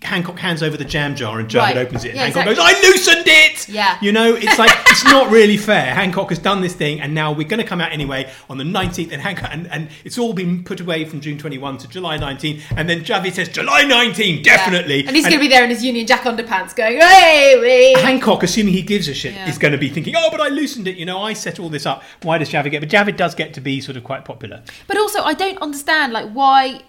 Hancock 0.02 0.38
hands 0.38 0.62
over 0.62 0.76
the 0.76 0.84
jam 0.84 1.14
jar 1.16 1.38
and 1.40 1.48
Javid 1.48 1.58
Right. 1.60 1.76
opens 1.76 2.04
it. 2.04 2.08
And 2.10 2.16
Yeah, 2.16 2.22
Hancock 2.24 2.46
exactly. 2.46 2.54
goes, 2.54 2.76
"I 2.84 2.88
loosened 2.88 3.26
it." 3.26 3.68
Yeah. 3.68 3.98
You 4.00 4.12
know, 4.12 4.34
it's 4.34 4.58
like 4.58 4.70
it's 4.90 5.04
not 5.04 5.30
really 5.30 5.56
fair. 5.56 5.94
Hancock 5.94 6.28
has 6.30 6.38
done 6.38 6.60
this 6.60 6.74
thing, 6.74 7.00
and 7.00 7.14
now 7.14 7.32
we're 7.32 7.48
going 7.48 7.60
to 7.60 7.66
come 7.66 7.80
out 7.80 7.92
anyway 7.92 8.30
on 8.48 8.58
the 8.58 8.64
19th. 8.64 9.12
And 9.12 9.20
Hancock 9.20 9.50
and, 9.52 9.66
and 9.70 9.88
it's 10.04 10.18
all 10.18 10.32
been 10.32 10.62
put 10.64 10.80
away 10.80 11.04
from 11.04 11.20
June 11.20 11.36
21 11.38 11.78
to 11.78 11.88
July 11.88 12.16
19. 12.16 12.62
And 12.76 12.88
then 12.88 13.02
Javid 13.02 13.32
says, 13.34 13.48
"July 13.48 13.82
19, 13.84 14.42
definitely." 14.42 15.06
And 15.06 15.14
he's 15.16 15.24
going 15.24 15.36
to 15.36 15.40
be 15.40 15.48
there 15.48 15.64
in 15.64 15.70
his 15.70 15.84
Union 15.84 16.06
Jack 16.06 16.22
underpants 16.22 16.74
going, 16.74 16.98
hey. 17.00 17.94
Hancock, 18.00 18.42
assuming 18.42 18.74
he 18.74 18.82
gives 18.82 19.08
a 19.08 19.14
shit, 19.14 19.34
Yeah. 19.34 19.48
is 19.48 19.58
going 19.58 19.72
to 19.72 19.78
be 19.78 19.88
thinking, 19.88 20.14
"Oh, 20.16 20.28
but 20.30 20.40
I 20.40 20.48
loosened 20.48 20.86
it. 20.88 20.96
You 20.96 21.06
know, 21.06 21.20
I 21.22 21.32
set 21.32 21.58
all 21.58 21.68
this 21.68 21.86
up. 21.86 22.02
Why 22.22 22.38
does 22.38 22.50
Javid 22.50 22.70
get?" 22.70 22.80
But 22.80 22.88
Javid 22.88 23.16
does 23.16 23.34
get 23.34 23.52
to 23.54 23.60
be 23.60 23.80
sort 23.80 23.96
of 23.96 24.04
quite 24.04 24.24
popular. 24.24 24.62
But 24.86 24.96
also, 24.98 25.22
I 25.22 25.34
don't 25.34 25.58
understand 25.58 26.12
like 26.12 26.30
why. 26.30 26.82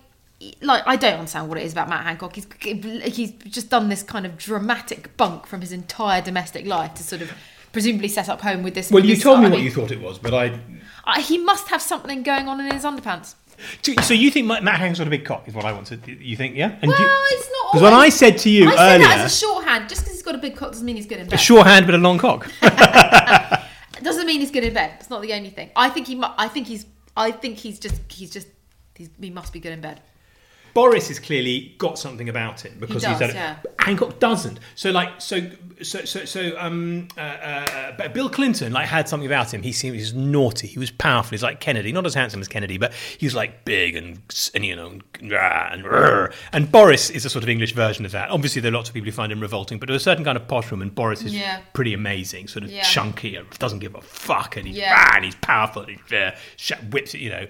Like 0.61 0.83
I 0.85 0.95
don't 0.95 1.13
understand 1.19 1.49
what 1.49 1.57
it 1.57 1.63
is 1.63 1.71
about 1.73 1.89
Matt 1.89 2.03
Hancock. 2.05 2.35
He's 2.35 2.47
he's 2.61 3.31
just 3.31 3.69
done 3.69 3.89
this 3.89 4.03
kind 4.03 4.25
of 4.25 4.37
dramatic 4.37 5.15
bunk 5.17 5.45
from 5.45 5.61
his 5.61 5.71
entire 5.71 6.21
domestic 6.21 6.65
life 6.65 6.93
to 6.95 7.03
sort 7.03 7.21
of 7.21 7.31
presumably 7.71 8.07
set 8.07 8.29
up 8.29 8.41
home 8.41 8.63
with 8.63 8.73
this. 8.75 8.91
Well, 8.91 9.03
you 9.05 9.15
told 9.17 9.39
me 9.39 9.45
I 9.47 9.49
what 9.49 9.55
mean, 9.57 9.65
you 9.65 9.71
thought 9.71 9.91
it 9.91 10.01
was, 10.01 10.17
but 10.19 10.33
I. 10.33 10.59
uh, 11.05 11.19
he 11.21 11.37
must 11.37 11.67
have 11.69 11.81
something 11.81 12.23
going 12.23 12.47
on 12.47 12.59
in 12.59 12.73
his 12.73 12.83
underpants. 12.83 13.35
So 14.01 14.13
you 14.13 14.31
think 14.31 14.47
Matt 14.47 14.63
Hancock's 14.65 14.99
got 14.99 15.07
a 15.07 15.09
big 15.09 15.23
cock? 15.23 15.47
Is 15.47 15.53
what 15.53 15.63
I 15.63 15.71
want 15.71 15.87
to. 15.87 15.97
You 16.11 16.35
think, 16.35 16.55
yeah? 16.57 16.77
And 16.81 16.91
Well, 16.91 16.99
you, 16.99 17.07
it's 17.31 17.49
not. 17.49 17.71
Because 17.71 17.81
when 17.83 17.93
I 17.93 18.09
said 18.09 18.37
to 18.39 18.49
you 18.49 18.67
I 18.67 18.75
said 18.75 18.95
earlier, 18.95 19.07
that 19.07 19.19
as 19.19 19.33
a 19.33 19.37
shorthand. 19.45 19.87
Just 19.87 20.01
because 20.01 20.13
he's 20.15 20.23
got 20.23 20.35
a 20.35 20.39
big 20.39 20.57
cock 20.57 20.71
doesn't 20.71 20.85
mean 20.85 20.97
he's 20.97 21.05
good 21.05 21.19
in 21.19 21.29
bed. 21.29 21.39
short 21.39 21.65
hand 21.65 21.85
but 21.85 21.95
a 21.95 21.97
long 21.97 22.17
cock. 22.17 22.51
It 22.61 22.73
doesn't 24.03 24.27
mean 24.27 24.41
he's 24.41 24.51
good 24.51 24.65
in 24.65 24.73
bed. 24.73 24.91
It's 24.99 25.09
not 25.09 25.21
the 25.21 25.31
only 25.33 25.49
thing. 25.51 25.69
I 25.75 25.89
think 25.89 26.07
he. 26.07 26.21
I 26.37 26.47
think 26.49 26.67
he's. 26.67 26.85
I 27.15 27.31
think 27.31 27.57
he's 27.57 27.79
just. 27.79 28.01
He's 28.11 28.29
just. 28.29 28.47
He's, 28.95 29.09
he 29.21 29.29
must 29.29 29.53
be 29.53 29.59
good 29.61 29.71
in 29.71 29.79
bed. 29.81 30.01
Boris 30.75 31.07
has 31.07 31.19
clearly 31.19 31.73
got 31.79 31.97
something 31.97 32.29
about 32.29 32.63
him 32.63 32.75
because 32.79 33.01
he 33.03 33.09
does, 33.09 33.19
he's 33.21 33.33
had 33.33 33.59
it. 33.65 33.75
Hancock 33.79 34.19
doesn't. 34.19 34.59
So 34.75 34.91
like 34.91 35.19
so 35.21 35.49
so 35.81 36.03
so 36.05 36.25
so 36.25 36.55
um 36.59 37.07
uh, 37.17 37.21
uh, 37.21 38.07
Bill 38.09 38.29
Clinton 38.29 38.73
like 38.73 38.87
had 38.87 39.07
something 39.09 39.25
about 39.25 39.53
him. 39.53 39.63
He 39.63 39.71
seemed 39.71 39.95
he 39.95 40.01
was 40.01 40.13
naughty. 40.13 40.67
He 40.67 40.77
was 40.77 40.91
powerful. 40.91 41.31
He's 41.31 41.43
like 41.43 41.61
Kennedy, 41.61 41.91
not 41.93 42.05
as 42.05 42.13
handsome 42.13 42.41
as 42.41 42.49
Kennedy, 42.49 42.77
but 42.77 42.93
he 43.17 43.25
was 43.25 43.33
like 43.33 43.63
big 43.63 43.95
and, 43.95 44.19
and 44.53 44.65
you 44.65 44.75
know 44.75 44.99
and, 45.21 45.31
and, 45.31 46.33
and 46.51 46.71
Boris 46.71 47.09
is 47.09 47.23
a 47.25 47.29
sort 47.29 47.43
of 47.43 47.49
English 47.49 47.71
version 47.73 48.03
of 48.05 48.11
that. 48.11 48.29
Obviously, 48.29 48.61
there 48.61 48.69
are 48.71 48.75
lots 48.75 48.89
of 48.89 48.93
people 48.93 49.05
who 49.05 49.11
find 49.13 49.31
him 49.31 49.39
revolting, 49.39 49.79
but 49.79 49.85
to 49.85 49.93
a 49.95 49.99
certain 49.99 50.25
kind 50.25 50.35
of 50.37 50.45
posh 50.47 50.71
woman, 50.71 50.89
Boris 50.89 51.21
is 51.23 51.33
Yeah. 51.33 51.61
pretty 51.71 51.93
amazing. 51.93 52.49
Sort 52.49 52.65
of 52.65 52.69
Yeah. 52.71 52.83
chunky, 52.83 53.37
and 53.37 53.49
doesn't 53.59 53.79
give 53.79 53.95
a 53.95 54.01
fuck, 54.01 54.57
and 54.57 54.67
he's 54.67 54.75
Yeah. 54.77 55.15
and 55.15 55.23
he's 55.23 55.35
powerful, 55.35 55.83
and 55.83 55.97
he 56.09 56.15
uh, 56.17 56.31
whips 56.91 57.13
it. 57.15 57.21
You 57.21 57.29
know, 57.29 57.47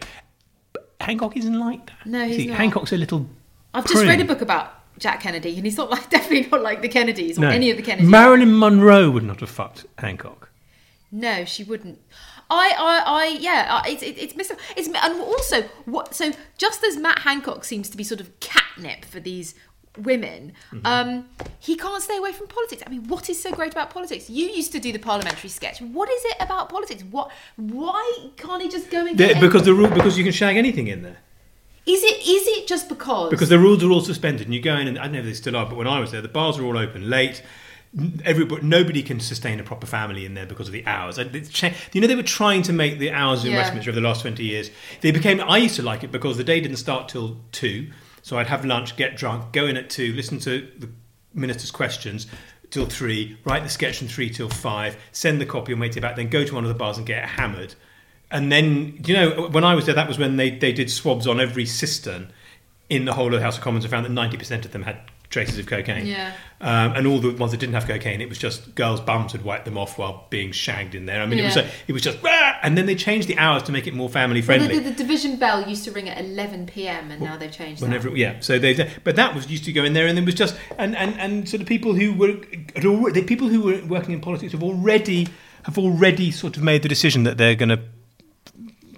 Hancock 1.02 1.36
isn't 1.38 1.60
like 1.60 1.86
that. 1.88 2.06
No, 2.06 2.26
he's 2.28 2.38
See, 2.38 2.48
not. 2.48 2.58
Hancock's 2.58 2.92
a 2.94 2.98
little. 2.98 3.28
I've 3.74 3.86
just 3.88 4.04
read 4.06 4.22
a 4.22 4.26
book 4.26 4.42
about 4.42 4.74
Jack 4.98 5.22
Kennedy, 5.22 5.56
and 5.58 5.66
he's 5.66 5.78
not 5.78 5.90
like 5.90 6.10
definitely 6.10 6.48
not 6.50 6.62
like 6.62 6.82
the 6.82 6.90
Kennedys 6.90 7.38
or 7.38 7.42
No. 7.42 7.50
any 7.50 7.70
of 7.72 7.78
the 7.78 7.84
Kennedys. 7.84 8.10
Marilyn 8.10 8.58
Monroe 8.58 9.10
would 9.12 9.24
not 9.24 9.40
have 9.42 9.50
fucked 9.50 9.86
Hancock. 9.98 10.50
No, 11.12 11.46
she 11.46 11.64
wouldn't. 11.64 12.00
I, 12.50 12.74
I, 12.78 13.04
I, 13.06 13.38
yeah, 13.40 13.82
I- 13.84 13.90
it's, 13.90 14.04
it, 14.04 14.18
it's 14.18 14.36
mis- 14.36 14.52
it's, 14.78 14.88
and 14.88 15.22
also 15.22 15.64
what? 15.86 16.14
So 16.14 16.32
just 16.58 16.84
as 16.84 16.98
Matt 16.98 17.20
Hancock 17.20 17.64
seems 17.64 17.90
to 17.90 17.98
be 17.98 18.04
sort 18.04 18.22
of 18.22 18.40
catnip 18.40 19.04
for 19.06 19.20
these 19.20 19.56
women, 19.98 20.54
Mm-hmm. 20.72 20.86
um, 20.86 21.26
he 21.60 21.76
can't 21.76 22.02
stay 22.02 22.18
away 22.18 22.32
from 22.32 22.48
politics. 22.48 22.84
I 22.86 22.90
mean, 22.90 23.08
what 23.08 23.30
is 23.30 23.42
so 23.42 23.52
great 23.52 23.72
about 23.72 23.90
politics? 23.90 24.30
You 24.30 24.46
used 24.48 24.72
to 24.74 24.80
do 24.80 24.92
the 24.92 25.00
parliamentary 25.00 25.50
sketch. 25.50 25.82
What 25.82 26.10
is 26.10 26.22
it 26.26 26.38
about 26.40 26.70
politics? 26.70 27.04
What? 27.10 27.32
Why 27.58 28.30
can't 28.38 28.62
he 28.62 28.70
just 28.70 28.90
go 28.90 29.06
in? 29.06 29.16
The- 29.16 29.36
because 29.40 29.64
the 29.64 29.74
rule 29.74 29.90
because 29.90 30.18
you 30.18 30.24
can 30.24 30.34
shag 30.34 30.58
anything 30.58 30.88
in 30.88 31.02
there. 31.04 31.18
is 31.86 32.02
it 32.04 32.18
is 32.28 32.48
it 32.58 32.68
just 32.68 32.90
because? 32.90 33.30
Because 33.30 33.50
the 33.50 33.60
rules 33.60 33.84
are 33.84 33.92
all 33.92 34.02
suspended, 34.02 34.48
and 34.48 34.54
you 34.54 34.62
go 34.62 34.76
in, 34.76 34.88
and 34.88 34.98
I 35.00 35.04
don't 35.04 35.14
know 35.14 35.20
if 35.20 35.26
they 35.26 35.34
still 35.34 35.56
are, 35.56 35.66
but 35.66 35.76
when 35.78 35.88
I 35.88 36.00
was 36.00 36.12
there, 36.12 36.22
the 36.22 36.28
bars 36.28 36.58
are 36.60 36.64
all 36.66 36.78
open 36.78 37.10
late. 37.10 37.42
Everybody, 38.26 38.62
nobody 38.66 39.02
can 39.04 39.22
sustain 39.22 39.58
a 39.60 39.64
proper 39.64 39.88
family 39.88 40.26
in 40.26 40.34
there 40.34 40.46
because 40.46 40.68
of 40.68 40.74
the 40.74 40.86
hours. 40.86 41.18
And 41.18 41.34
it's 41.34 41.48
cha- 41.50 41.72
You 41.94 42.02
know, 42.02 42.08
they 42.08 42.16
were 42.16 42.24
trying 42.24 42.62
to 42.64 42.74
make 42.74 43.00
the 43.00 43.10
hours 43.12 43.46
in 43.46 43.52
Yeah. 43.52 43.60
Westminster 43.60 43.92
over 43.92 44.00
the 44.02 44.06
last 44.06 44.22
twenty 44.22 44.44
years. 44.44 44.70
They 45.02 45.12
became. 45.12 45.40
I 45.40 45.58
used 45.60 45.76
to 45.78 45.82
like 45.82 46.04
it 46.04 46.12
because 46.12 46.36
the 46.36 46.44
day 46.44 46.60
didn't 46.60 46.78
start 46.78 47.08
till 47.08 47.38
two, 47.54 47.88
so 48.26 48.40
I'd 48.40 48.48
have 48.48 48.66
lunch, 48.66 48.98
get 48.98 49.16
drunk, 49.16 49.54
go 49.54 49.68
in 49.68 49.78
at 49.78 49.88
two, 49.88 50.12
listen 50.14 50.40
to 50.40 50.68
the 50.80 50.90
minister's 51.36 51.70
questions 51.70 52.26
till 52.72 52.88
three, 52.88 53.38
write 53.46 53.62
the 53.62 53.70
sketch 53.70 54.00
from 54.00 54.08
three 54.08 54.32
till 54.32 54.50
five, 54.50 54.98
send 55.12 55.40
the 55.40 55.46
copy 55.46 55.74
and 55.74 55.80
wait 55.80 55.96
it 55.96 56.02
back, 56.02 56.16
then 56.16 56.30
go 56.30 56.44
to 56.44 56.56
one 56.56 56.64
of 56.64 56.68
the 56.68 56.74
bars 56.74 56.98
and 56.98 57.06
get 57.06 57.24
hammered. 57.24 57.76
And 58.32 58.52
then, 58.52 59.00
you 59.06 59.14
know, 59.14 59.50
when 59.50 59.64
I 59.64 59.76
was 59.76 59.86
there, 59.86 59.94
that 59.94 60.08
was 60.08 60.18
when 60.18 60.38
they, 60.38 60.50
they 60.50 60.74
did 60.74 60.90
swabs 60.90 61.28
on 61.28 61.40
every 61.40 61.68
cistern 61.68 62.34
in 62.90 63.06
the 63.06 63.14
whole 63.14 63.28
of 63.28 63.34
the 63.34 63.42
House 63.42 63.58
of 63.58 63.64
Commons 63.64 63.86
and 63.86 63.92
found 63.92 64.08
that 64.08 64.12
90% 64.12 64.66
of 64.66 64.72
them 64.72 64.82
had 64.82 64.98
traces 65.36 65.60
of 65.60 65.66
cocaine. 65.68 66.06
Yeah. 66.06 66.34
Um, 66.62 66.94
and 66.96 67.06
all 67.06 67.20
the 67.20 67.32
ones 67.36 67.52
that 67.52 67.60
didn't 67.60 67.76
have 67.76 67.86
cocaine, 67.86 68.22
it 68.22 68.30
was 68.30 68.38
just 68.38 68.74
girls' 68.74 69.02
bums 69.02 69.34
had 69.34 69.44
wiped 69.44 69.66
them 69.66 69.78
off 69.78 69.98
while 69.98 70.26
being 70.30 70.52
shagged 70.54 70.96
in 70.96 71.06
there. 71.06 71.22
I 71.22 71.26
mean, 71.26 71.40
it 71.40 71.44
was 71.44 71.58
a, 71.58 71.70
it 71.88 71.94
was 71.94 72.02
just, 72.02 72.18
"Ah!" 72.26 72.58
and 72.64 72.78
then 72.78 72.86
they 72.86 72.96
changed 72.96 73.28
the 73.28 73.38
hours 73.38 73.64
to 73.64 73.72
make 73.74 73.86
it 73.86 73.94
more 73.94 74.08
family 74.10 74.40
Well, 74.40 74.46
friendly. 74.46 74.68
the, 74.80 74.84
the, 74.86 74.90
the 74.92 74.96
division 74.96 75.36
bell 75.38 75.68
used 75.68 75.84
to 75.84 75.92
ring 75.92 76.08
at 76.10 76.18
11 76.24 76.68
p.m. 76.68 77.12
and 77.12 77.22
now 77.22 77.36
they've 77.38 77.52
changed 77.52 77.82
Whenever, 77.82 78.10
that. 78.10 78.18
yeah. 78.18 78.40
So 78.40 78.58
they, 78.58 78.90
but 79.04 79.18
that 79.18 79.36
was 79.36 79.50
used 79.52 79.66
to 79.66 79.74
go 79.74 79.84
in 79.84 79.92
there, 79.94 80.08
and 80.08 80.18
it 80.18 80.26
was 80.26 80.36
just 80.36 80.56
and 80.78 80.96
and 80.96 81.20
and 81.20 81.48
sort 81.50 81.62
of 81.62 81.68
people 81.68 81.94
who 81.94 82.14
were 82.14 83.12
the 83.12 83.24
people 83.28 83.50
who 83.50 83.62
were 83.62 83.86
working 83.86 84.14
in 84.14 84.22
politics 84.22 84.54
have 84.54 84.64
already 84.64 85.28
have 85.64 85.78
already 85.78 86.32
sort 86.32 86.56
of 86.58 86.64
made 86.64 86.82
the 86.82 86.90
decision 86.90 87.24
that 87.24 87.38
they're 87.38 87.56
going 87.56 87.70
to 87.70 87.80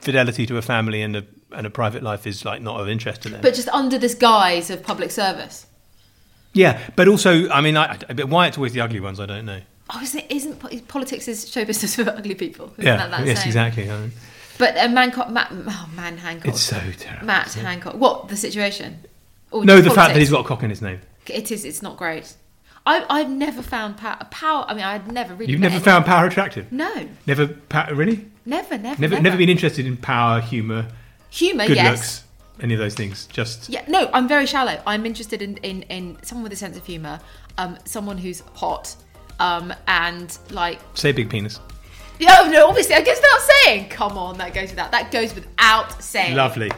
fidelity 0.02 0.46
to 0.46 0.58
a 0.58 0.62
family 0.62 1.02
and 1.02 1.16
a 1.16 1.26
and 1.52 1.66
a 1.66 1.70
private 1.70 2.04
life 2.04 2.28
is 2.28 2.44
like 2.46 2.62
not 2.62 2.80
of 2.80 2.88
interest 2.90 3.22
to 3.24 3.30
them. 3.30 3.42
But 3.42 3.56
just 3.56 3.70
under 3.70 3.98
this 3.98 4.14
guise 4.16 4.70
of 4.70 4.84
public 4.84 5.12
service. 5.12 5.66
Yeah, 6.58 6.90
but 6.96 7.08
also, 7.08 7.50
I 7.50 7.62
mean, 7.62 7.78
I, 7.78 7.98
but 7.98 8.28
why 8.30 8.48
it's 8.48 8.58
always 8.58 8.74
the 8.74 8.82
ugly 8.82 9.00
ones, 9.00 9.20
I 9.20 9.26
don't 9.26 9.46
know. 9.46 9.62
Oh, 9.90 10.02
isn't, 10.02 10.20
it, 10.20 10.32
isn't 10.32 10.88
politics 10.88 11.28
is 11.28 11.50
show 11.50 11.64
business 11.64 11.96
for 11.98 12.10
ugly 12.10 12.36
people? 12.36 12.72
Isn't 12.74 12.84
yeah, 12.86 12.98
that 12.98 13.12
that 13.12 13.26
yes, 13.26 13.38
saying? 13.38 13.48
exactly. 13.48 13.90
I 13.90 14.00
mean, 14.00 14.12
But 14.58 14.76
uh, 14.78 14.88
Mancock, 14.90 15.30
Matt, 15.32 15.50
oh 15.52 15.90
man, 15.96 16.18
Hancock. 16.18 16.48
it's 16.54 16.62
so 16.62 16.80
terrible. 16.98 17.26
Matt 17.26 17.54
Hancock. 17.54 17.96
What 17.96 18.28
the 18.28 18.36
situation? 18.36 19.06
Or 19.52 19.64
No, 19.64 19.80
the 19.80 19.90
fact 19.92 20.14
that 20.14 20.20
he's 20.20 20.30
got 20.32 20.44
a 20.46 20.48
cock 20.48 20.64
in 20.64 20.70
his 20.70 20.82
name. 20.82 21.00
It 21.28 21.52
is. 21.52 21.64
It's 21.64 21.82
not 21.82 21.96
great. 21.98 22.36
I, 22.86 23.06
I've 23.10 23.30
never 23.30 23.62
found 23.62 23.98
power. 23.98 24.18
Power. 24.32 24.66
I 24.68 24.74
mean, 24.74 24.84
I'd 24.84 25.12
never 25.12 25.34
really. 25.36 25.52
You've 25.52 25.62
never 25.62 25.80
found 25.80 26.06
power 26.06 26.26
attractive. 26.26 26.72
No, 26.72 27.08
Never, 27.26 27.48
pa- 27.48 27.90
really? 27.94 28.26
never, 28.46 28.78
never, 28.78 29.02
Never, 29.02 29.20
never 29.22 29.36
been 29.38 29.50
interested 29.50 29.86
in 29.86 29.98
power, 29.98 30.40
humour, 30.40 30.88
Humour, 31.30 31.68
good 31.68 31.76
yes. 31.76 31.92
looks, 31.92 32.24
any 32.62 32.74
of 32.74 32.80
those 32.80 32.96
things. 32.96 33.28
Just 33.28 33.70
Yeah, 33.70 33.84
no, 33.88 34.10
I'm 34.14 34.28
very 34.28 34.46
shallow. 34.46 34.82
I'm 34.86 35.06
interested 35.06 35.42
in, 35.42 35.58
in, 35.58 35.84
in 35.84 36.18
someone 36.24 36.44
with 36.44 36.54
a 36.54 36.56
sense 36.58 36.78
of 36.78 36.86
humour, 36.86 37.20
um, 37.58 37.78
someone 37.86 38.18
who's 38.18 38.42
hot, 38.54 38.96
Um, 39.40 39.74
and 39.88 40.36
like, 40.50 40.80
Say 40.96 41.12
big 41.12 41.30
penis. 41.30 41.60
yeah, 42.20 42.48
no, 42.50 42.68
obviously, 42.68 42.96
I 42.96 43.02
guess 43.02 43.18
without 43.18 43.42
saying. 43.64 43.90
Come 43.90 44.18
on, 44.18 44.38
that 44.40 44.54
goes 44.54 44.70
without. 44.72 44.92
That 44.92 45.12
goes 45.12 45.36
without 45.36 46.02
saying. 46.02 46.36
Lovely. 46.36 46.72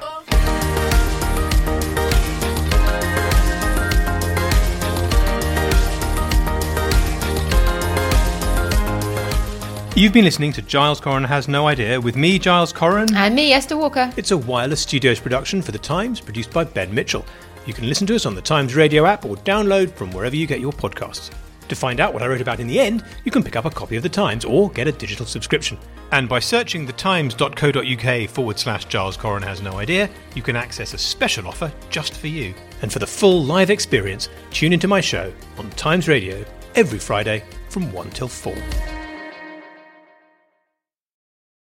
You've 9.99 10.13
been 10.13 10.23
listening 10.23 10.53
to 10.53 10.61
Giles 10.61 11.01
Coren 11.01 11.25
Has 11.27 11.49
No 11.49 11.67
Idea 11.67 11.99
with 11.99 12.15
me, 12.15 12.39
Giles 12.39 12.71
Coren. 12.71 13.13
And 13.13 13.35
me, 13.35 13.51
Esther 13.51 13.75
Walker. 13.75 14.13
It's 14.15 14.31
a 14.31 14.37
wireless 14.37 14.79
studios 14.79 15.19
production 15.19 15.61
for 15.61 15.73
The 15.73 15.77
Times, 15.77 16.21
produced 16.21 16.53
by 16.53 16.63
Ben 16.63 16.95
Mitchell. 16.95 17.25
You 17.65 17.73
can 17.73 17.89
listen 17.89 18.07
to 18.07 18.15
us 18.15 18.25
on 18.25 18.33
the 18.33 18.41
Times 18.41 18.77
radio 18.77 19.05
app 19.05 19.25
or 19.25 19.35
download 19.35 19.91
from 19.91 20.11
wherever 20.11 20.37
you 20.37 20.47
get 20.47 20.61
your 20.61 20.71
podcasts. 20.71 21.31
To 21.67 21.75
find 21.75 21.99
out 21.99 22.13
what 22.13 22.23
I 22.23 22.27
wrote 22.27 22.39
about 22.39 22.61
in 22.61 22.67
the 22.67 22.79
end, 22.79 23.03
you 23.25 23.31
can 23.31 23.43
pick 23.43 23.57
up 23.57 23.65
a 23.65 23.69
copy 23.69 23.97
of 23.97 24.03
The 24.03 24.07
Times 24.07 24.45
or 24.45 24.69
get 24.69 24.87
a 24.87 24.93
digital 24.93 25.25
subscription. 25.25 25.77
And 26.13 26.29
by 26.29 26.39
searching 26.39 26.87
thetimes.co.uk 26.87 28.29
forward 28.29 28.57
slash 28.57 28.85
Giles 28.85 29.17
Coren 29.17 29.43
Has 29.43 29.61
No 29.61 29.73
Idea, 29.73 30.09
you 30.33 30.41
can 30.41 30.55
access 30.55 30.93
a 30.93 30.97
special 30.97 31.45
offer 31.45 31.73
just 31.89 32.13
for 32.13 32.27
you. 32.27 32.53
And 32.83 32.93
for 32.93 32.99
the 32.99 33.05
full 33.05 33.43
live 33.43 33.69
experience, 33.69 34.29
tune 34.51 34.71
into 34.71 34.87
my 34.87 35.01
show 35.01 35.33
on 35.57 35.69
Times 35.71 36.07
Radio 36.07 36.45
every 36.75 36.99
Friday 36.99 37.43
from 37.67 37.91
1 37.91 38.11
till 38.11 38.29
4. 38.29 38.55